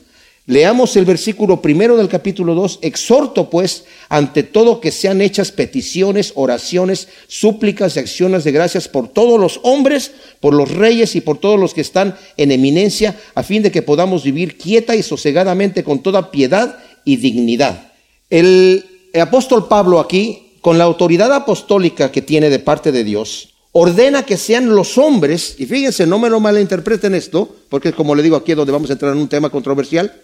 [0.46, 2.80] Leamos el versículo primero del capítulo 2.
[2.82, 9.10] Exhorto pues ante todo que sean hechas peticiones, oraciones, súplicas y acciones de gracias por
[9.10, 13.44] todos los hombres, por los reyes y por todos los que están en eminencia, a
[13.44, 17.92] fin de que podamos vivir quieta y sosegadamente con toda piedad y dignidad.
[18.30, 23.54] El el apóstol Pablo aquí, con la autoridad apostólica que tiene de parte de Dios,
[23.72, 28.24] ordena que sean los hombres, y fíjense, no me lo malinterpreten esto, porque como le
[28.24, 30.22] digo aquí donde vamos a entrar en un tema controversial,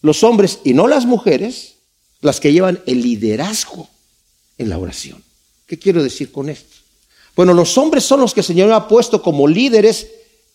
[0.00, 1.74] los hombres y no las mujeres,
[2.20, 3.88] las que llevan el liderazgo
[4.56, 5.22] en la oración.
[5.66, 6.76] ¿Qué quiero decir con esto?
[7.36, 10.08] Bueno, los hombres son los que el Señor ha puesto como líderes,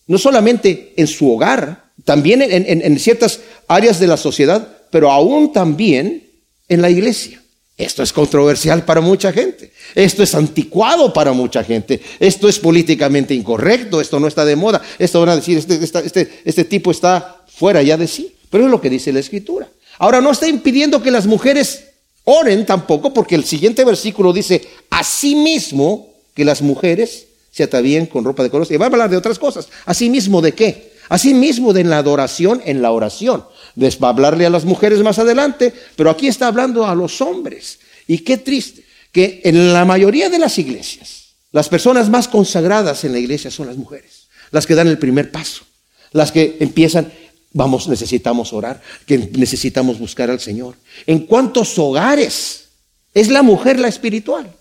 [0.07, 5.53] no solamente en su hogar, también en, en ciertas áreas de la sociedad, pero aún
[5.53, 6.29] también
[6.67, 7.42] en la iglesia.
[7.77, 9.71] Esto es controversial para mucha gente.
[9.95, 12.01] Esto es anticuado para mucha gente.
[12.19, 13.99] Esto es políticamente incorrecto.
[13.99, 14.81] Esto no está de moda.
[14.99, 18.35] Esto van a decir, este, este, este tipo está fuera ya de sí.
[18.49, 19.67] Pero es lo que dice la Escritura.
[19.97, 21.85] Ahora no está impidiendo que las mujeres
[22.25, 28.43] oren tampoco, porque el siguiente versículo dice, asimismo que las mujeres se atavíen con ropa
[28.43, 28.71] de colores.
[28.71, 29.67] Y va a hablar de otras cosas.
[29.85, 30.93] Asimismo de qué?
[31.09, 33.45] Asimismo de la adoración en la oración.
[33.75, 37.79] A hablarle a las mujeres más adelante, pero aquí está hablando a los hombres.
[38.07, 43.13] Y qué triste, que en la mayoría de las iglesias, las personas más consagradas en
[43.13, 45.63] la iglesia son las mujeres, las que dan el primer paso,
[46.11, 47.11] las que empiezan,
[47.51, 50.75] vamos, necesitamos orar, que necesitamos buscar al Señor.
[51.05, 52.69] ¿En cuántos hogares
[53.13, 54.51] es la mujer la espiritual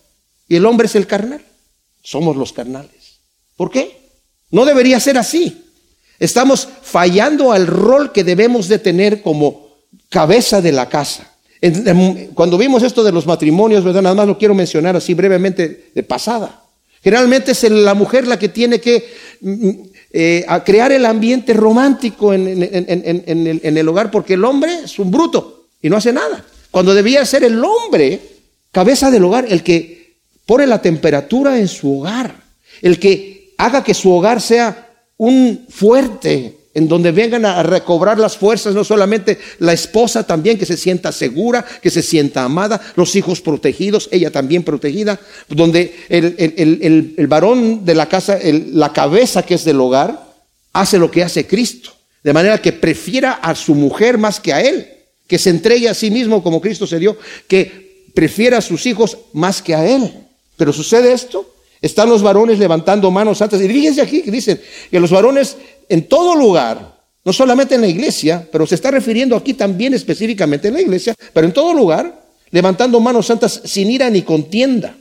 [0.48, 1.42] y el hombre es el carnal?
[2.02, 3.20] Somos los carnales.
[3.56, 4.02] ¿Por qué?
[4.50, 5.61] No debería ser así.
[6.22, 9.66] Estamos fallando al rol que debemos de tener como
[10.08, 11.28] cabeza de la casa.
[12.34, 14.02] Cuando vimos esto de los matrimonios, ¿verdad?
[14.02, 16.62] Nada más lo quiero mencionar así brevemente de pasada.
[17.02, 19.04] Generalmente es la mujer la que tiene que
[19.40, 25.00] mm, mm, eh, crear el ambiente romántico en, en, el, hogar, porque el hombre es
[25.00, 26.44] un bruto y no hace nada.
[26.70, 28.20] Cuando debía ser el hombre,
[28.70, 32.44] cabeza del hogar, el que pone la temperatura en su hogar,
[32.80, 38.36] el que haga que su hogar sea un fuerte en donde vengan a recobrar las
[38.36, 43.14] fuerzas, no solamente la esposa también, que se sienta segura, que se sienta amada, los
[43.14, 49.64] hijos protegidos, ella también protegida, donde el, varón de la casa, la cabeza que es
[49.64, 50.32] del hogar,
[50.72, 51.90] hace lo que hace Cristo,
[52.24, 54.88] de manera que prefiera a su mujer más que a él,
[55.26, 59.18] que se entregue a sí mismo como Cristo se dio, que prefiera a sus hijos
[59.34, 60.10] más que a él.
[60.56, 61.51] Pero sucede esto
[61.82, 63.60] están los varones levantando manos altas.
[63.60, 65.56] Y fíjense aquí que dicen que los varones
[65.88, 70.68] en todo lugar, no solamente en la iglesia, pero se está refiriendo aquí también específicamente
[70.68, 74.96] en la iglesia, pero en todo lugar, levantando manos santas sin ira ni contienda.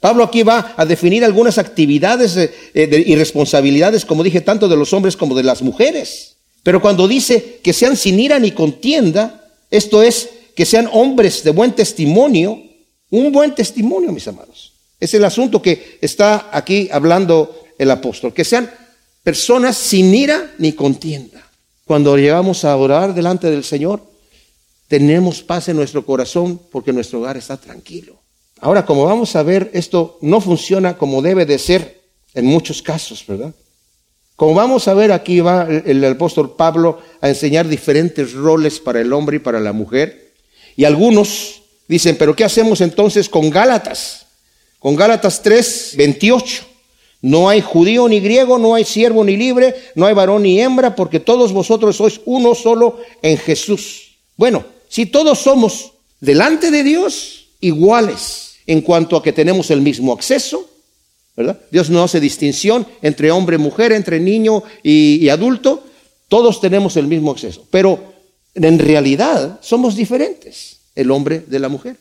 [0.00, 4.92] Pablo aquí va a definir algunas actividades eh, y responsabilidades, como dije, tanto de los
[4.92, 6.36] hombres como de las mujeres.
[6.64, 11.52] Pero cuando dice que sean sin ira ni contienda, esto es que sean hombres de
[11.52, 12.60] buen testimonio,
[13.10, 14.71] un buen testimonio, mis amados.
[15.02, 18.70] Es el asunto que está aquí hablando el apóstol, que sean
[19.24, 21.44] personas sin ira ni contienda.
[21.84, 24.00] Cuando llegamos a orar delante del Señor,
[24.86, 28.20] tenemos paz en nuestro corazón porque nuestro hogar está tranquilo.
[28.60, 32.00] Ahora, como vamos a ver, esto no funciona como debe de ser
[32.32, 33.52] en muchos casos, ¿verdad?
[34.36, 39.12] Como vamos a ver, aquí va el, apóstol Pablo a enseñar diferentes roles para el
[39.12, 40.32] hombre y para la mujer.
[40.76, 44.21] Y algunos dicen, pero ¿qué hacemos entonces con Gálatas?
[44.82, 46.64] Con Gálatas 3, 28.
[47.22, 50.96] No hay judío ni griego, no hay siervo ni libre, no hay varón ni hembra,
[50.96, 54.16] porque todos vosotros sois uno solo en Jesús.
[54.36, 60.12] Bueno, si todos somos delante de Dios iguales en cuanto a que tenemos el mismo
[60.12, 60.68] acceso,
[61.36, 61.60] ¿verdad?
[61.70, 65.84] Dios no hace distinción entre hombre y mujer, entre niño y, y adulto,
[66.26, 67.64] todos tenemos el mismo acceso.
[67.70, 68.00] Pero
[68.56, 71.96] en realidad somos diferentes, el hombre de la mujer.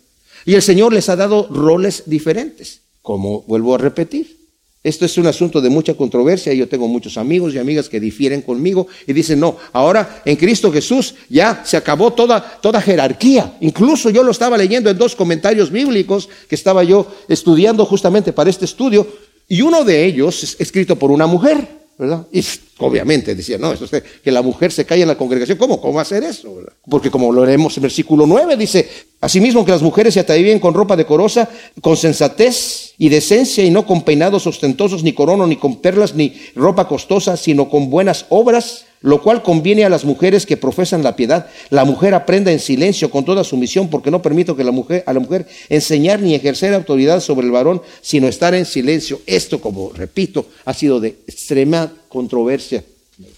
[0.46, 4.42] Y el Señor les ha dado roles diferentes, como vuelvo a repetir.
[4.84, 6.54] Esto es un asunto de mucha controversia.
[6.54, 10.72] Yo tengo muchos amigos y amigas que difieren conmigo y dicen, no, ahora en Cristo
[10.72, 13.58] Jesús ya se acabó toda, toda jerarquía.
[13.62, 18.50] Incluso yo lo estaba leyendo en dos comentarios bíblicos que estaba yo estudiando justamente para
[18.50, 19.08] este estudio.
[19.48, 22.26] Y uno de ellos es escrito por una mujer, ¿verdad?
[22.32, 22.44] Y
[22.80, 25.58] obviamente decía, no, eso es que la mujer se cae en la congregación.
[25.58, 25.80] ¿Cómo?
[25.80, 26.58] ¿Cómo hacer eso?
[26.90, 30.74] Porque como lo leemos en versículo 9, dice, asimismo que las mujeres se atavíen con
[30.74, 31.48] ropa decorosa,
[31.82, 36.34] con sensatez y decencia, y no con peinados ostentosos, ni corono, ni con perlas, ni
[36.56, 41.16] ropa costosa, sino con buenas obras, lo cual conviene a las mujeres que profesan la
[41.16, 41.48] piedad.
[41.70, 45.14] La mujer aprenda en silencio con toda sumisión, porque no permito que la mujer, a
[45.14, 49.22] la mujer enseñar ni ejercer autoridad sobre el varón, sino estar en silencio.
[49.26, 52.84] Esto, como repito, ha sido de extrema controversia.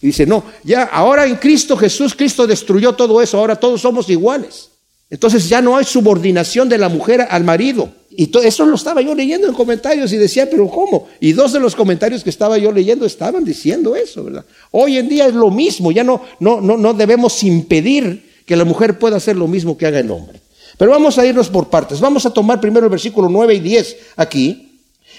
[0.02, 4.10] Y dice, no, ya ahora en Cristo Jesús, Cristo destruyó todo eso, ahora todos somos
[4.10, 4.70] iguales.
[5.10, 7.90] Entonces ya no hay subordinación de la mujer al marido.
[8.18, 11.08] Y todo eso lo estaba yo leyendo en comentarios y decía, pero ¿cómo?
[11.20, 14.46] Y dos de los comentarios que estaba yo leyendo estaban diciendo eso, ¿verdad?
[14.72, 18.66] Hoy en día es lo mismo, ya no, no, no, no debemos impedir que la
[18.66, 20.42] mujer pueda hacer lo mismo que haga el hombre.
[20.78, 22.00] Pero vamos a irnos por partes.
[22.00, 24.73] Vamos a tomar primero el versículo 9 y 10 aquí.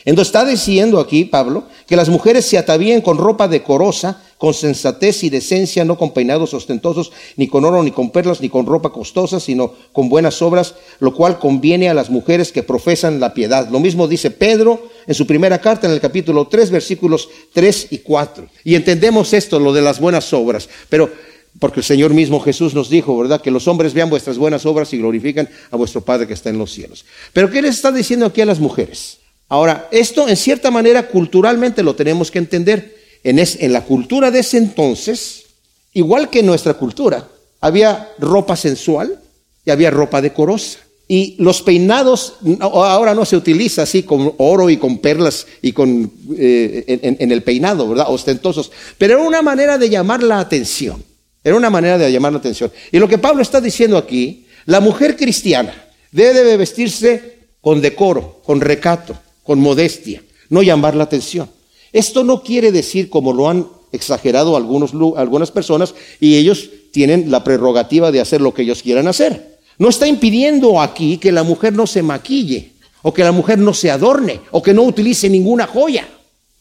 [0.05, 5.25] Entonces está diciendo aquí Pablo que las mujeres se atavíen con ropa decorosa, con sensatez
[5.25, 8.93] y decencia, no con peinados ostentosos, ni con oro, ni con perlas, ni con ropa
[8.93, 13.69] costosa, sino con buenas obras, lo cual conviene a las mujeres que profesan la piedad.
[13.71, 17.99] Lo mismo dice Pedro en su primera carta, en el capítulo 3, versículos 3 y
[17.99, 18.47] 4.
[18.65, 21.11] Y entendemos esto, lo de las buenas obras, pero
[21.59, 23.41] porque el Señor mismo Jesús nos dijo, ¿verdad?
[23.41, 26.59] Que los hombres vean vuestras buenas obras y glorifican a vuestro Padre que está en
[26.59, 27.07] los cielos.
[27.33, 29.24] Pero ¿qué les está diciendo aquí a las mujeres?
[29.55, 32.97] Ahora, esto en cierta manera culturalmente lo tenemos que entender.
[33.23, 35.45] En, en la cultura de ese entonces,
[35.93, 37.29] igual que en nuestra cultura,
[37.61, 39.17] había ropa sensual
[39.65, 40.81] y había ropa decorosa.
[41.07, 46.11] Y los peinados ahora no se utiliza así con oro y con perlas y con
[46.37, 48.07] eh, en, el peinado, ¿verdad?
[48.09, 48.73] Ostentosos.
[48.99, 51.01] Pero era una manera de llamar la atención.
[51.45, 52.73] Era una manera de llamar la atención.
[52.91, 58.61] Y lo que Pablo está diciendo aquí, la mujer cristiana debe vestirse con decoro, con
[58.61, 61.49] recato, con modestia, no llamar la atención.
[61.93, 68.11] Esto no quiere decir, como lo han exagerado algunas personas, y ellos tienen la prerrogativa
[68.11, 69.59] de hacer lo que ellos quieran hacer.
[69.79, 73.75] No está impidiendo aquí que la mujer no se maquille, o que la mujer no
[73.75, 76.09] se adorne, o que no utilice ninguna joya,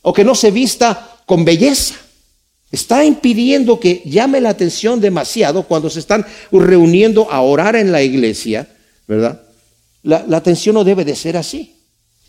[0.01, 1.95] o que no se vista con belleza.
[2.71, 8.01] Está impidiendo que llame la atención demasiado cuando se están reuniendo a orar en la
[8.01, 8.67] iglesia,
[9.07, 9.41] ¿verdad?
[10.01, 11.75] La, la atención no debe de ser así.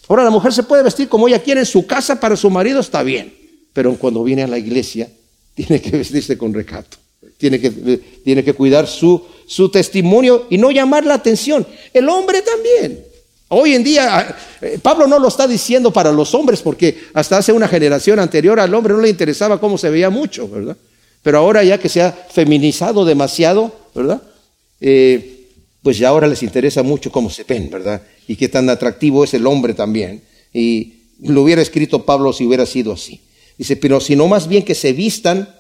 [0.09, 2.81] Ahora la mujer se puede vestir como ella quiere en su casa para su marido,
[2.81, 3.35] está bien.
[3.73, 5.09] Pero cuando viene a la iglesia,
[5.55, 6.99] tiene que vestirse con recato.
[7.37, 11.67] Tiene que, tiene que cuidar su, su testimonio y no llamar la atención.
[11.93, 13.05] El hombre también.
[13.49, 17.53] Hoy en día, eh, Pablo no lo está diciendo para los hombres, porque hasta hace
[17.53, 20.77] una generación anterior al hombre no le interesaba cómo se veía mucho, ¿verdad?
[21.23, 24.23] Pero ahora ya que se ha feminizado demasiado, ¿verdad?
[24.81, 25.34] Eh,
[25.85, 28.03] pues ya ahora les interesa mucho cómo se ven, ¿verdad?
[28.27, 30.23] y qué tan atractivo es el hombre también.
[30.53, 33.20] Y lo hubiera escrito Pablo si hubiera sido así.
[33.59, 35.55] Dice, pero sino más bien que se vistan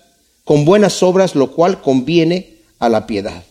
[0.44, 3.44] con buenas obras, lo cual conviene a la piedad.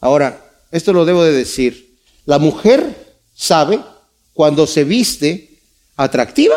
[0.00, 1.98] Ahora, esto lo debo de decir.
[2.26, 3.80] La mujer sabe
[4.34, 5.58] cuando se viste
[5.96, 6.56] atractiva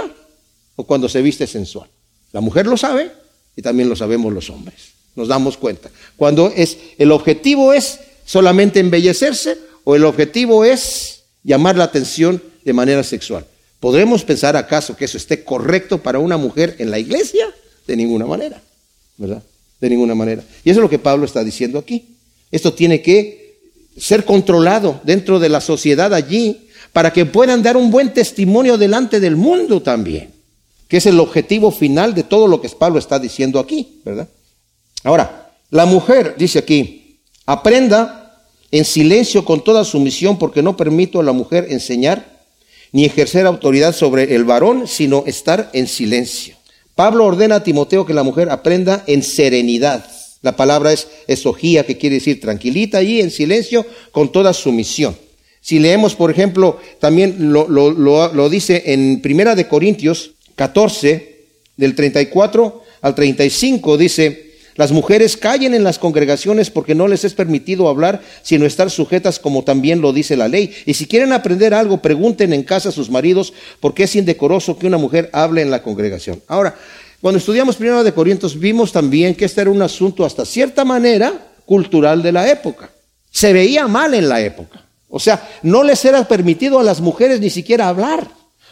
[0.75, 1.89] o cuando se viste sensual.
[2.31, 3.12] La mujer lo sabe
[3.55, 4.91] y también lo sabemos los hombres.
[5.15, 5.89] Nos damos cuenta.
[6.15, 12.73] Cuando es el objetivo es solamente embellecerse o el objetivo es llamar la atención de
[12.73, 13.45] manera sexual.
[13.79, 17.47] ¿Podremos pensar acaso que eso esté correcto para una mujer en la iglesia?
[17.88, 18.62] De ninguna manera,
[19.17, 19.41] ¿verdad?
[19.79, 20.43] De ninguna manera.
[20.63, 22.05] Y eso es lo que Pablo está diciendo aquí.
[22.51, 23.41] Esto tiene que
[23.97, 29.19] ser controlado dentro de la sociedad allí para que puedan dar un buen testimonio delante
[29.19, 30.31] del mundo también,
[30.88, 34.27] que es el objetivo final de todo lo que Pablo está diciendo aquí, ¿verdad?
[35.03, 37.00] Ahora, la mujer, dice aquí,
[37.51, 38.39] aprenda
[38.71, 42.39] en silencio con toda sumisión, porque no permito a la mujer enseñar
[42.93, 46.55] ni ejercer autoridad sobre el varón, sino estar en silencio.
[46.95, 50.05] Pablo ordena a Timoteo que la mujer aprenda en serenidad.
[50.41, 55.15] La palabra es esogía, que quiere decir tranquilita allí, en silencio, con toda sumisión.
[55.59, 61.35] Si leemos, por ejemplo, también lo, lo, lo, lo dice en Primera de Corintios 14,
[61.75, 64.50] del 34 al 35, dice,
[64.82, 69.38] las mujeres callen en las congregaciones porque no les es permitido hablar, sino estar sujetas
[69.38, 70.74] como también lo dice la ley.
[70.88, 74.88] Y si quieren aprender algo, pregunten en casa a sus maridos porque es indecoroso que
[74.88, 76.41] una mujer hable en la congregación.
[76.48, 76.74] Ahora,
[77.22, 81.32] cuando estudiamos primero de Corintios, vimos también que este era un asunto hasta cierta manera
[81.67, 82.89] cultural de la época.
[83.30, 84.84] Se veía mal en la época.
[85.10, 88.28] O sea, no les era permitido a las mujeres ni siquiera hablar.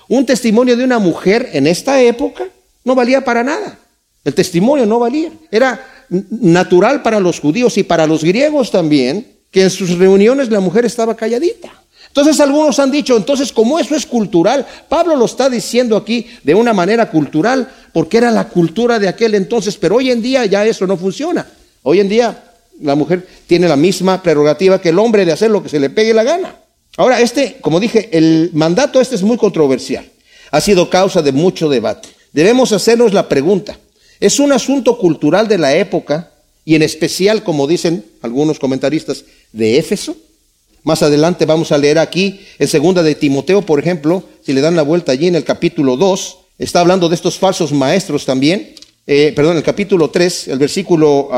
[0.07, 2.45] Un testimonio de una mujer en esta época
[2.83, 3.77] no valía para nada.
[4.23, 5.31] El testimonio no valía.
[5.51, 10.59] Era natural para los judíos y para los griegos también que en sus reuniones la
[10.59, 11.71] mujer estaba calladita.
[12.07, 16.55] Entonces algunos han dicho, entonces como eso es cultural, Pablo lo está diciendo aquí de
[16.55, 20.65] una manera cultural, porque era la cultura de aquel entonces, pero hoy en día ya
[20.65, 21.47] eso no funciona.
[21.83, 22.43] Hoy en día
[22.81, 25.89] la mujer tiene la misma prerrogativa que el hombre de hacer lo que se le
[25.89, 26.55] pegue la gana.
[26.97, 30.05] Ahora, este, como dije, el mandato este es muy controversial.
[30.51, 32.09] Ha sido causa de mucho debate.
[32.33, 33.77] Debemos hacernos la pregunta,
[34.19, 36.31] es un asunto cultural de la época
[36.65, 40.15] y en especial, como dicen algunos comentaristas, de Éfeso.
[40.83, 44.75] Más adelante vamos a leer aquí en segunda de Timoteo, por ejemplo, si le dan
[44.75, 48.75] la vuelta allí en el capítulo 2, está hablando de estos falsos maestros también.
[49.07, 51.29] Eh, perdón, el capítulo 3, el versículo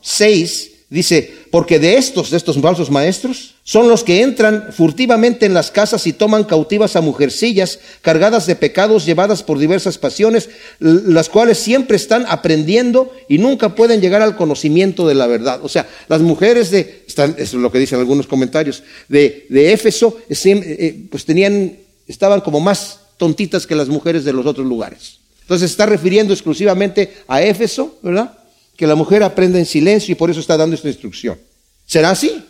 [0.00, 5.54] 6, Dice, porque de estos, de estos falsos maestros, son los que entran furtivamente en
[5.54, 10.48] las casas y toman cautivas a mujercillas cargadas de pecados llevadas por diversas pasiones,
[10.80, 15.60] las cuales siempre están aprendiendo y nunca pueden llegar al conocimiento de la verdad.
[15.62, 17.04] O sea, las mujeres de,
[17.36, 21.76] es lo que dicen algunos comentarios, de, de Éfeso, eh, eh, pues tenían,
[22.08, 25.18] estaban como más tontitas que las mujeres de los otros lugares.
[25.42, 28.38] Entonces está refiriendo exclusivamente a Éfeso, ¿verdad?
[28.76, 31.38] que la mujer aprenda en silencio y por eso está dando esta instrucción.
[31.86, 32.42] ¿Será así?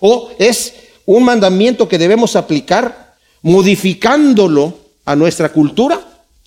[0.00, 0.74] ¿O es
[1.06, 6.00] un mandamiento que debemos aplicar modificándolo a nuestra cultura,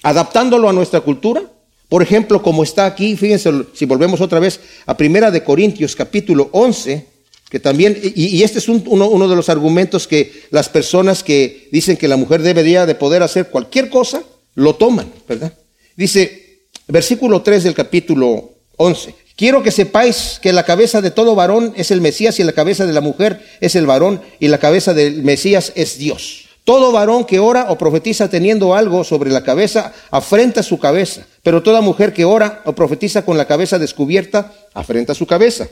[0.03, 1.43] adaptándolo a nuestra cultura?
[1.89, 6.49] Por ejemplo, como está aquí, fíjense, si volvemos otra vez a Primera de Corintios capítulo
[6.53, 7.05] 11,
[7.49, 12.07] que también, y, este es uno, de los argumentos que las personas que dicen que
[12.07, 14.23] la mujer debería de poder hacer cualquier cosa,
[14.55, 15.53] lo toman, ¿verdad?
[15.97, 19.13] Dice, versículo 3 del capítulo 11.
[19.35, 22.85] Quiero que sepáis que la cabeza de todo varón es el Mesías y la cabeza
[22.85, 26.45] de la mujer es el varón y la cabeza del Mesías es Dios.
[26.63, 31.63] Todo varón que ora o profetiza teniendo algo sobre la cabeza afrenta su cabeza, pero
[31.63, 35.67] toda mujer que ora o profetiza con la cabeza descubierta afrenta su cabeza,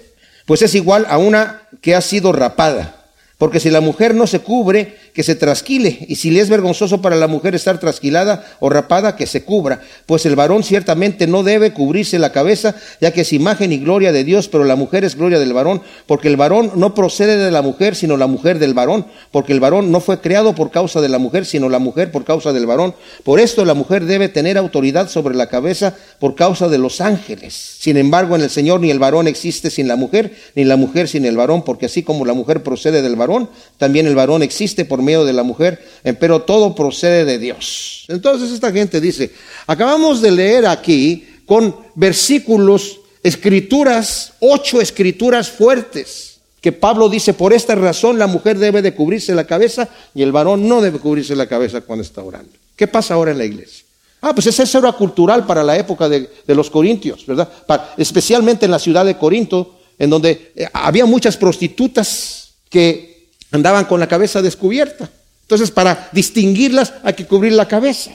[0.48, 2.99] pues es igual a una que ha sido rapada.
[3.40, 7.02] Porque si la mujer no se cubre, que se trasquile, y si le es vergonzoso
[7.02, 11.42] para la mujer estar trasquilada o rapada, que se cubra, pues el varón ciertamente no
[11.44, 15.06] debe cubrirse la cabeza, ya que es imagen y gloria de Dios, pero la mujer
[15.06, 18.60] es gloria del varón, porque el varón no procede de la mujer, sino la mujer
[18.60, 21.80] del varón, porque el varón no fue creado por causa de la mujer, sino la
[21.80, 22.94] mujer por causa del varón.
[23.24, 27.78] Por esto la mujer debe tener autoridad sobre la cabeza por causa de los ángeles.
[27.80, 31.08] Sin embargo, en el Señor ni el varón existe sin la mujer, ni la mujer
[31.08, 33.29] sin el varón, porque así como la mujer procede del varón,
[33.78, 38.06] también el varón existe por medio de la mujer, eh, pero todo procede de Dios.
[38.08, 39.32] Entonces esta gente dice,
[39.68, 47.76] acabamos de leer aquí con versículos, escrituras, ocho escrituras fuertes, que Pablo dice, por esta
[47.76, 51.48] razón la mujer debe de cubrirse la cabeza y el varón no debe cubrirse la
[51.48, 52.52] cabeza cuando está orando.
[52.76, 53.86] ¿Qué pasa ahora en la iglesia?
[54.22, 57.50] Ah, pues esa era cultural para la época de, los corintios, ¿verdad?
[57.98, 63.09] especialmente en la ciudad de Corinto, en donde eh, había muchas prostitutas que
[63.52, 65.10] andaban con la cabeza descubierta.
[65.42, 68.12] Entonces, para distinguirlas hay que cubrir la cabeza.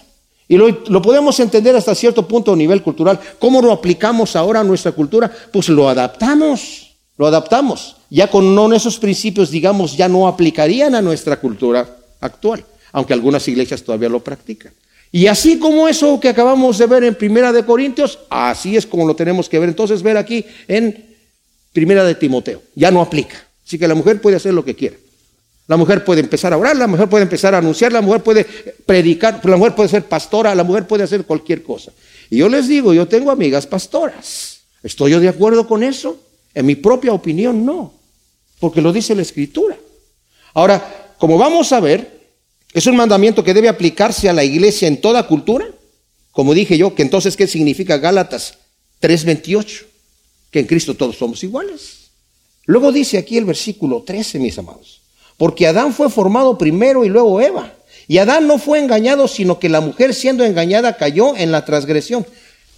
[0.46, 3.18] Y lo, podemos entender hasta cierto punto a nivel cultural.
[3.38, 5.32] ¿Cómo lo aplicamos ahora a nuestra cultura?
[5.50, 7.96] Pues lo adaptamos, lo adaptamos.
[8.10, 11.88] Ya con esos principios, digamos, ya no aplicarían a nuestra cultura
[12.20, 14.72] actual, aunque algunas iglesias todavía lo practican.
[15.10, 19.06] Y así como eso que acabamos de ver en Primera de Corintios, así es como
[19.06, 19.68] lo tenemos que ver.
[19.70, 21.16] Entonces, ver aquí en
[21.72, 23.36] Primera de Timoteo, ya no aplica.
[23.64, 24.96] Así que la mujer puede hacer lo que quiera.
[25.66, 28.44] La mujer puede empezar a orar, la mujer puede empezar a anunciar, la mujer puede
[28.44, 31.92] predicar, la mujer puede ser pastora, la mujer puede hacer cualquier cosa.
[32.28, 34.60] Y yo les digo, yo tengo amigas pastoras.
[34.82, 36.18] ¿Estoy yo de acuerdo con eso?
[36.52, 37.94] En mi propia opinión, no.
[38.60, 39.76] Porque lo dice la Escritura.
[40.52, 42.14] Ahora, como vamos a ver,
[42.72, 45.66] es un mandamiento que debe aplicarse a la iglesia en toda cultura.
[46.30, 48.58] Como dije yo, que entonces, ¿qué significa Gálatas
[49.00, 49.86] 3:28?
[50.50, 52.10] Que en Cristo todos somos iguales.
[52.66, 55.03] Luego dice aquí el versículo 13, mis amados.
[55.36, 57.72] Porque Adán fue formado primero y luego Eva.
[58.06, 62.26] Y Adán no fue engañado, sino que la mujer siendo engañada cayó en la transgresión.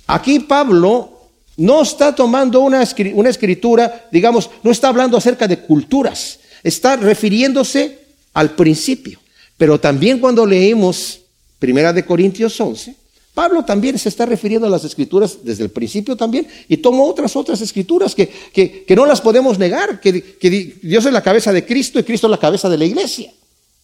[0.06, 1.16] Aquí Pablo
[1.56, 7.98] no está tomando una, escritura, digamos, no está hablando acerca de culturas, está refiriéndose
[8.34, 9.18] al principio.
[9.56, 11.20] Pero también cuando leímos
[11.58, 12.94] Primera de Corintios 11,
[13.36, 17.36] Pablo también se está refiriendo a las escrituras desde el principio también y toma otras
[17.36, 21.98] otras escrituras que, que, no las podemos negar, que, Dios es la cabeza de Cristo
[21.98, 23.30] y Cristo es la cabeza de la iglesia,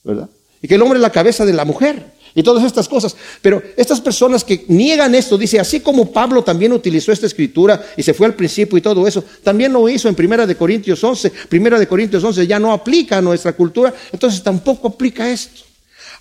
[0.05, 0.31] ¿verdad?
[0.63, 2.03] Y que el hombre es la cabeza de la mujer
[2.35, 3.15] y todas estas cosas.
[3.43, 8.03] Pero estas personas que niegan esto, dice, así como Pablo también utilizó esta escritura y
[8.03, 11.31] se fue al principio y todo eso, también lo hizo en Primera de Corintios 11.
[11.51, 15.61] Primera de Corintios 11 ya no aplica a nuestra cultura, entonces tampoco aplica esto.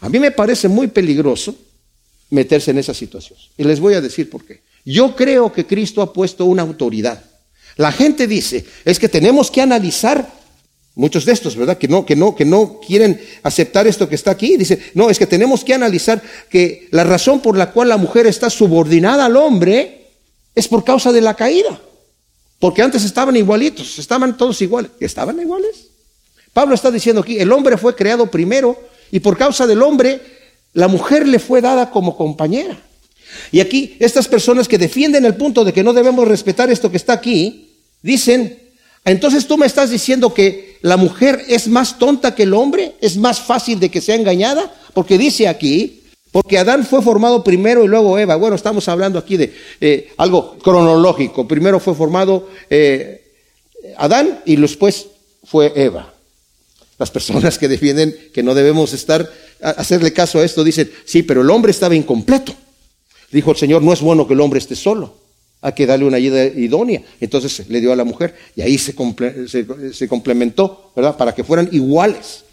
[0.01, 1.55] A mí me parece muy peligroso
[2.32, 3.38] meterse en esa situación.
[3.57, 4.61] Y les voy a decir por qué.
[4.84, 7.23] Yo creo que Cristo ha puesto una autoridad.
[7.77, 10.27] La gente dice, es que tenemos que analizar
[10.95, 11.77] muchos de estos, ¿verdad?
[11.77, 14.57] Que no, que no, que no quieren aceptar esto que está aquí.
[14.57, 18.25] Dice, no, es que tenemos que analizar que la razón por la cual la mujer
[18.27, 20.09] está subordinada al hombre
[20.55, 21.79] es por causa de la caída.
[22.59, 24.91] Porque antes estaban igualitos, estaban todos iguales.
[24.99, 25.88] ¿Estaban iguales?
[26.53, 28.77] Pablo está diciendo aquí, el hombre fue creado primero
[29.11, 30.40] y por causa del hombre
[30.74, 32.78] la mujer le fue dada como compañera.
[33.51, 36.97] Y aquí estas personas que defienden el punto de que no debemos respetar esto que
[36.97, 37.69] está aquí,
[38.01, 38.59] dicen,
[39.05, 43.17] entonces tú me estás diciendo que la mujer es más tonta que el hombre, es
[43.17, 46.01] más fácil de que sea engañada, porque dice aquí,
[46.32, 48.36] porque Adán fue formado primero y luego Eva.
[48.36, 51.47] Bueno, estamos hablando aquí de eh, algo cronológico.
[51.47, 53.22] Primero fue formado eh,
[53.97, 55.07] Adán y después
[55.43, 56.13] fue Eva.
[56.97, 59.30] Las personas que defienden que no debemos estar
[59.62, 62.53] hacerle caso a esto, dicen, sí, pero el hombre estaba incompleto.
[63.32, 65.16] Dijo el Señor, no es bueno que el hombre esté solo,
[65.62, 67.01] hay que darle una ayuda idónea.
[67.20, 68.95] Entonces le dio a la mujer y ahí se,
[70.07, 71.16] complementó, ¿verdad?
[71.16, 72.43] Para que fueran iguales.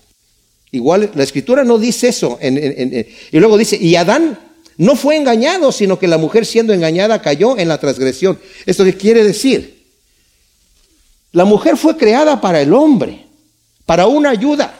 [0.70, 1.10] Iguales.
[1.14, 2.38] La escritura no dice eso.
[2.40, 4.38] y luego dice, y Adán
[4.76, 8.38] no fue engañado, sino que la mujer siendo engañada cayó en la transgresión.
[8.64, 9.78] ¿Esto qué quiere decir?
[11.32, 13.26] La mujer fue creada para el hombre,
[13.86, 14.77] para una ayuda.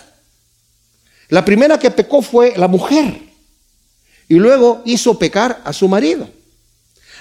[1.28, 3.22] La primera que pecó fue la mujer
[4.28, 6.28] y luego hizo pecar a su marido.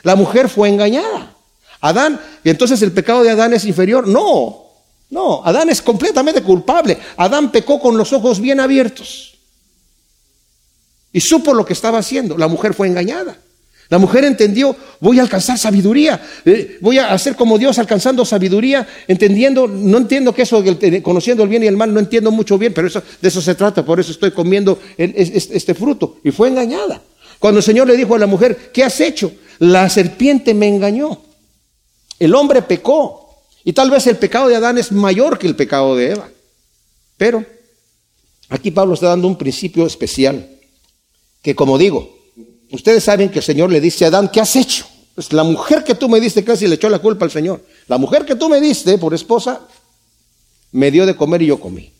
[0.03, 1.33] La mujer fue engañada.
[1.81, 4.07] Adán, y entonces el pecado de Adán es inferior.
[4.07, 4.65] No,
[5.09, 6.97] no, Adán es completamente culpable.
[7.17, 9.37] Adán pecó con los ojos bien abiertos
[11.11, 12.37] y supo lo que estaba haciendo.
[12.37, 13.37] La mujer fue engañada.
[13.89, 18.85] La mujer entendió, voy a alcanzar sabiduría, eh, voy a hacer como Dios alcanzando sabiduría,
[19.07, 20.63] entendiendo, no entiendo que eso,
[21.01, 23.55] conociendo el bien y el mal, no entiendo mucho bien, pero eso, de eso se
[23.55, 26.17] trata, por eso estoy comiendo este fruto.
[26.23, 27.01] Y fue engañada.
[27.39, 29.31] Cuando el Señor le dijo a la mujer, ¿qué has hecho?
[29.59, 31.21] La serpiente me engañó.
[32.19, 33.41] El hombre pecó.
[33.63, 36.29] Y tal vez el pecado de Adán es mayor que el pecado de Eva.
[37.15, 37.45] Pero
[38.49, 40.49] aquí Pablo está dando un principio especial,
[41.41, 42.16] que como digo,
[42.71, 44.85] ustedes saben que el Señor le dice a Adán, ¿qué has hecho?
[45.15, 47.63] Pues la mujer que tú me diste casi le echó la culpa al Señor.
[47.87, 49.61] La mujer que tú me diste por esposa
[50.71, 51.91] me dio de comer y yo comí.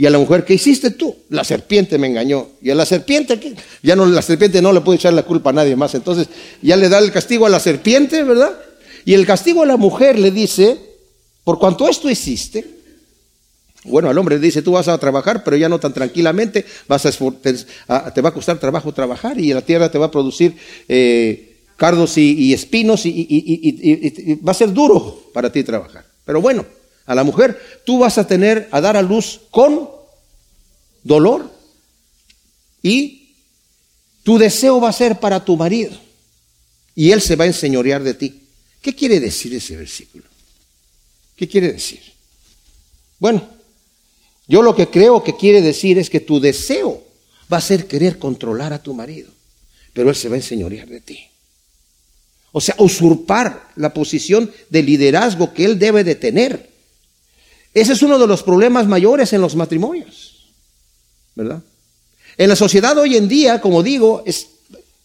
[0.00, 1.14] Y a la mujer, ¿qué hiciste tú?
[1.28, 2.46] La serpiente me engañó.
[2.62, 3.38] Y a la serpiente,
[3.82, 5.94] ya no, la serpiente no le puede echar la culpa a nadie más.
[5.94, 6.28] Entonces,
[6.62, 8.56] ya le da el castigo a la serpiente, ¿verdad?
[9.04, 10.78] Y el castigo a la mujer le dice,
[11.44, 12.79] por cuanto esto hiciste,
[13.84, 18.20] bueno, al hombre le dice, tú vas a trabajar, pero ya no tan tranquilamente, te,
[18.20, 20.56] va a costar trabajo trabajar y la tierra te va a producir
[20.88, 26.04] eh, cardos y, espinos y va a ser duro para ti trabajar.
[26.24, 26.66] Pero bueno,
[27.06, 29.88] a la mujer, tú vas a tener a dar a luz con
[31.02, 31.50] dolor
[32.82, 33.34] y
[34.22, 35.92] tu deseo va a ser para tu marido
[36.94, 38.42] y él se va a enseñorear de ti.
[38.80, 40.24] ¿Qué quiere decir ese versículo?
[41.34, 42.00] ¿Qué quiere decir?
[43.18, 43.42] Bueno,
[44.50, 47.02] yo lo que creo que quiere decir es que tu deseo
[47.52, 49.30] va a ser querer controlar a tu marido,
[49.92, 51.20] pero él se va a enseñorear de ti.
[52.50, 56.70] O sea, usurpar la posición de liderazgo que él debe de tener
[57.72, 60.50] ese es uno de los problemas mayores en los matrimonios,
[61.34, 61.62] ¿verdad?
[62.36, 64.48] En la sociedad hoy en día, como digo, es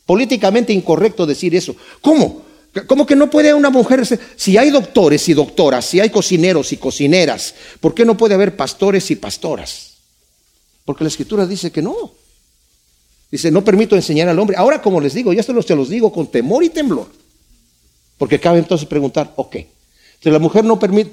[0.06, 1.76] políticamente incorrecto decir eso.
[2.02, 2.45] ¿Cómo?
[2.88, 4.04] ¿Cómo que no puede una mujer?
[4.36, 8.56] Si hay doctores y doctoras, si hay cocineros y cocineras, ¿por qué no puede haber
[8.56, 9.94] pastores y pastoras?
[10.84, 12.12] Porque la escritura dice que no.
[13.32, 14.58] Dice, no permito enseñar al hombre.
[14.58, 17.08] Ahora, como les digo, ya esto se los digo con temor y temblor.
[18.18, 19.58] Porque cabe entonces preguntar, ok,
[20.32, 21.12] la mujer no permite,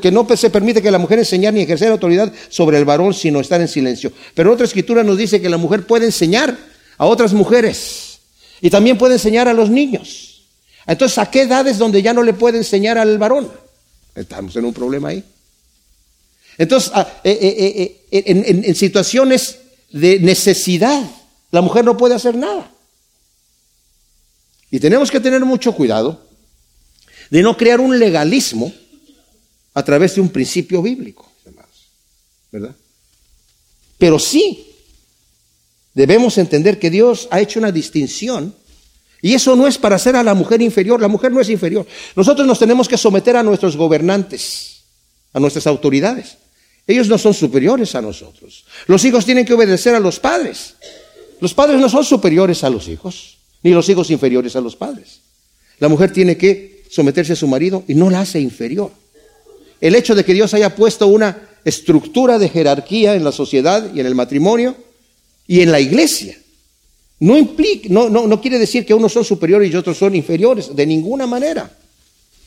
[0.00, 3.40] que no se permite que la mujer enseñar ni ejercer autoridad sobre el varón, sino
[3.40, 4.12] estar en silencio.
[4.34, 6.56] Pero otra escritura nos dice que la mujer puede enseñar
[6.96, 8.20] a otras mujeres
[8.60, 10.31] y también puede enseñar a los niños.
[10.86, 13.50] Entonces, ¿a qué edad es donde ya no le puede enseñar al varón?
[14.14, 15.24] Estamos en un problema ahí.
[16.58, 19.58] Entonces, ah, eh, eh, eh, en, situaciones
[19.90, 21.02] de necesidad,
[21.50, 22.70] la mujer no puede hacer nada.
[24.70, 26.26] Y tenemos que tener mucho cuidado
[27.30, 28.72] de no crear un legalismo
[29.74, 31.30] a través de un principio bíblico,
[32.50, 32.74] ¿verdad?
[33.98, 34.66] Pero sí
[35.94, 38.54] debemos entender que Dios ha hecho una distinción
[39.24, 41.86] y eso no es para hacer a la mujer inferior, la mujer no es inferior.
[42.16, 44.82] Nosotros nos tenemos que someter a nuestros gobernantes,
[45.32, 46.38] a nuestras autoridades.
[46.88, 48.64] Ellos no son superiores a nosotros.
[48.88, 50.74] Los hijos tienen que obedecer a los padres.
[51.40, 55.20] Los padres no son superiores a los hijos, ni los hijos inferiores a los padres.
[55.78, 58.90] La mujer tiene que someterse a su marido y no la hace inferior.
[59.80, 64.00] El hecho de que Dios haya puesto una estructura de jerarquía en la sociedad y
[64.00, 64.74] en el matrimonio
[65.46, 66.41] y en la iglesia
[67.22, 70.74] no implica, no, no, no quiere decir que unos son superiores y otros son inferiores,
[70.74, 71.70] de ninguna manera.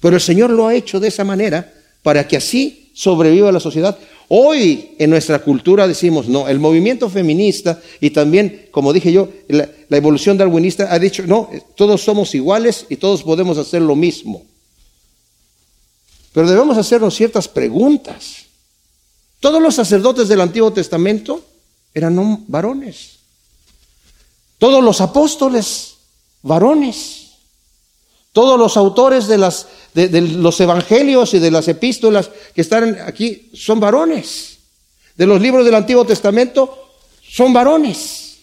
[0.01, 1.73] Pero el Señor lo ha hecho de esa manera
[2.03, 3.97] para que así sobreviva la sociedad.
[4.27, 9.69] Hoy en nuestra cultura decimos, no, el movimiento feminista y también, como dije yo, la,
[9.91, 14.43] evolución darwinista ha dicho, no, todos somos iguales y todos podemos hacer lo mismo.
[16.33, 18.43] Pero debemos hacernos ciertas preguntas.
[19.39, 21.45] Todos los sacerdotes del Antiguo Testamento
[21.93, 23.14] eran varones.
[24.57, 25.95] Todos los apóstoles,
[26.41, 27.25] varones.
[28.31, 33.49] Todos los autores de, las, de, los evangelios y de las epístolas que están aquí
[33.53, 34.57] son varones.
[35.15, 36.89] De los libros del Antiguo Testamento
[37.21, 38.39] son varones.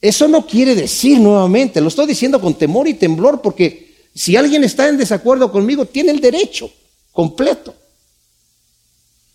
[0.00, 4.64] Eso no quiere decir nuevamente, lo estoy diciendo con temor y temblor porque si alguien
[4.64, 6.70] está en desacuerdo conmigo, tiene el derecho
[7.12, 7.74] completo.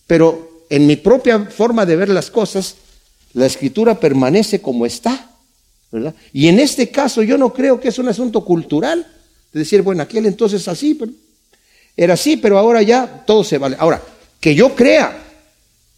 [0.08, 2.76] Pero en mi propia forma de ver las cosas,
[3.34, 5.32] la escritura permanece como está.
[6.34, 9.06] Y en este caso yo no creo que es un asunto cultural
[9.54, 11.12] de decir, bueno, aquel entonces así, pero
[11.96, 13.76] era así, pero ahora ya todo se vale.
[13.80, 14.02] Ahora,
[14.40, 15.24] que yo crea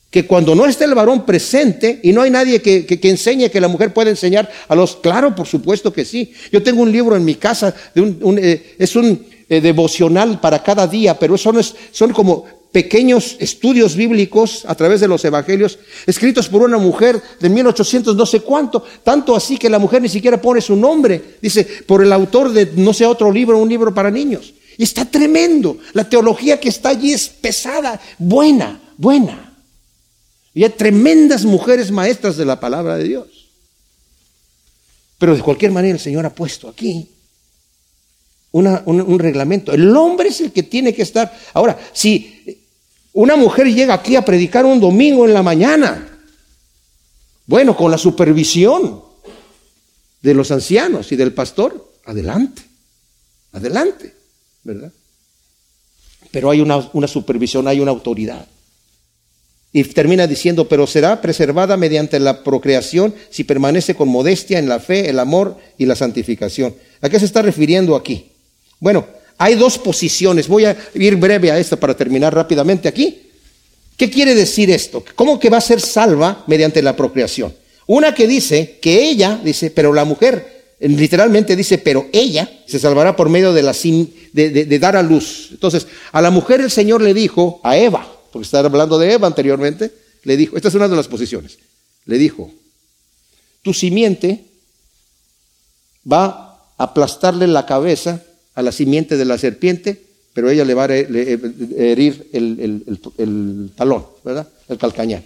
[0.10, 3.68] que cuando no esté el varón presente y no hay nadie que, enseñe que la
[3.68, 6.34] mujer puede enseñar a los, claro, por supuesto que sí.
[6.52, 10.64] Yo tengo un libro en mi casa, de un, eh, es un eh, devocional para
[10.64, 15.80] cada día, pero eso es, son como pequeños estudios bíblicos a través de los evangelios,
[16.06, 20.10] escritos por una mujer de 1800 no sé cuánto, tanto así que la mujer ni
[20.10, 23.94] siquiera pone su nombre, dice, por el autor de no sé otro libro, un libro
[23.94, 24.54] para niños.
[24.78, 25.78] Y está tremendo.
[25.92, 29.58] La teología que está allí es pesada, buena, buena.
[30.54, 33.50] Y hay tremendas mujeres maestras de la palabra de Dios.
[35.18, 37.10] Pero de cualquier manera el Señor ha puesto aquí
[38.52, 39.74] un, reglamento.
[39.74, 41.38] El hombre es el que tiene que estar.
[41.54, 42.59] Ahora, si
[43.14, 46.08] una mujer llega aquí a predicar un domingo en la mañana,
[47.46, 49.02] bueno, con la supervisión
[50.22, 52.62] de los ancianos y del pastor, adelante,
[53.52, 54.14] adelante,
[54.64, 54.92] ¿verdad?
[56.32, 58.48] Pero hay una, supervisión, hay una autoridad.
[59.72, 64.80] Y termina diciendo, pero será preservada mediante la procreación si permanece con modestia en la
[64.80, 66.76] fe, el amor y la santificación.
[67.02, 68.32] ¿A qué se está refiriendo aquí?
[68.80, 69.08] Bueno,
[69.40, 70.48] hay dos posiciones.
[70.48, 73.22] Voy a ir breve a esto para terminar rápidamente aquí.
[73.96, 75.04] ¿Qué quiere decir esto?
[75.16, 77.56] ¿Cómo que va a ser salva mediante la procreación?
[77.88, 83.16] Una que dice que ella, dice, pero la mujer, literalmente dice, pero ella se salvará
[83.16, 83.74] por medio de, la
[84.34, 85.48] de, de dar a luz.
[85.52, 89.26] Entonces, a la mujer el Señor le dijo, a Eva, porque estaba hablando de Eva
[89.26, 89.92] anteriormente,
[90.24, 91.58] le dijo, esta es una de las posiciones,
[92.06, 92.52] le dijo,
[93.62, 94.44] tu simiente
[96.10, 96.26] va
[96.78, 98.22] a aplastarle la cabeza
[98.60, 100.02] a la simiente de la serpiente,
[100.34, 104.50] pero ella le va a herir el, talón, ¿verdad?
[104.68, 105.24] El calcañar.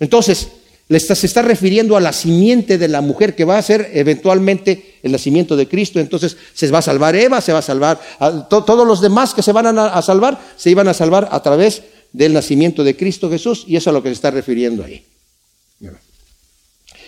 [0.00, 0.48] Entonces,
[0.88, 5.12] se está refiriendo a la simiente de la mujer que va a ser eventualmente el
[5.12, 6.00] nacimiento de Cristo.
[6.00, 8.00] Entonces se va a salvar Eva, se va a salvar
[8.48, 11.82] todos los demás que se van a, salvar, se iban a salvar a través
[12.14, 15.04] del nacimiento de Cristo Jesús y eso es a lo que se está refiriendo ahí.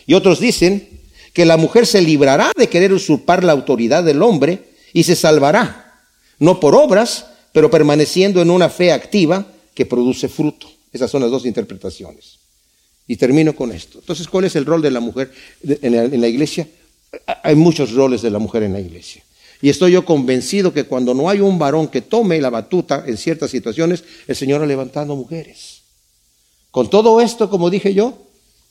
[0.06, 1.00] Y otros dicen
[1.32, 6.04] que la mujer se librará de querer usurpar la autoridad del hombre y se salvará,
[6.38, 10.68] no por obras, pero permaneciendo en una fe activa que produce fruto.
[10.92, 12.38] Esas son las dos interpretaciones.
[13.06, 13.98] Y termino con esto.
[13.98, 15.32] Entonces, ¿cuál es el rol de la mujer
[15.62, 16.68] en la, iglesia?
[17.42, 19.24] Hay muchos roles de la mujer en la iglesia.
[19.62, 23.16] Y estoy yo convencido que cuando no hay un varón que tome la batuta en
[23.16, 25.82] ciertas situaciones, el Señor ha levantado mujeres.
[26.70, 28.16] Con todo esto, como dije yo,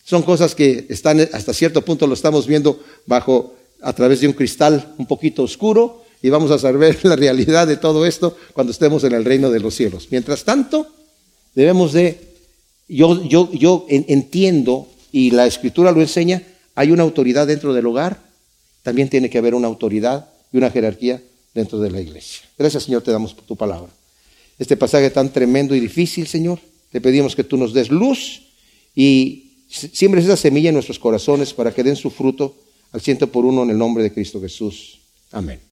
[0.05, 4.33] son cosas que están hasta cierto punto lo estamos viendo bajo a través de un
[4.33, 9.03] cristal un poquito oscuro y vamos a saber la realidad de todo esto cuando estemos
[9.03, 10.07] en el reino de los cielos.
[10.11, 10.87] Mientras tanto,
[11.55, 12.29] debemos de
[12.87, 16.41] yo, yo, yo entiendo, y la escritura lo enseña,
[16.75, 18.19] hay una autoridad dentro del hogar,
[18.83, 21.21] también tiene que haber una autoridad y una jerarquía
[21.53, 22.41] dentro de la iglesia.
[22.57, 23.91] Gracias Señor, te damos tu palabra.
[24.57, 26.59] Este pasaje tan tremendo y difícil, Señor,
[26.91, 28.41] te pedimos que tú nos des luz
[28.95, 32.55] y siembres esa semilla en nuestros corazones para que den su fruto
[32.91, 34.99] al ciento por uno en el nombre de Cristo Jesús.
[35.31, 35.59] Amén.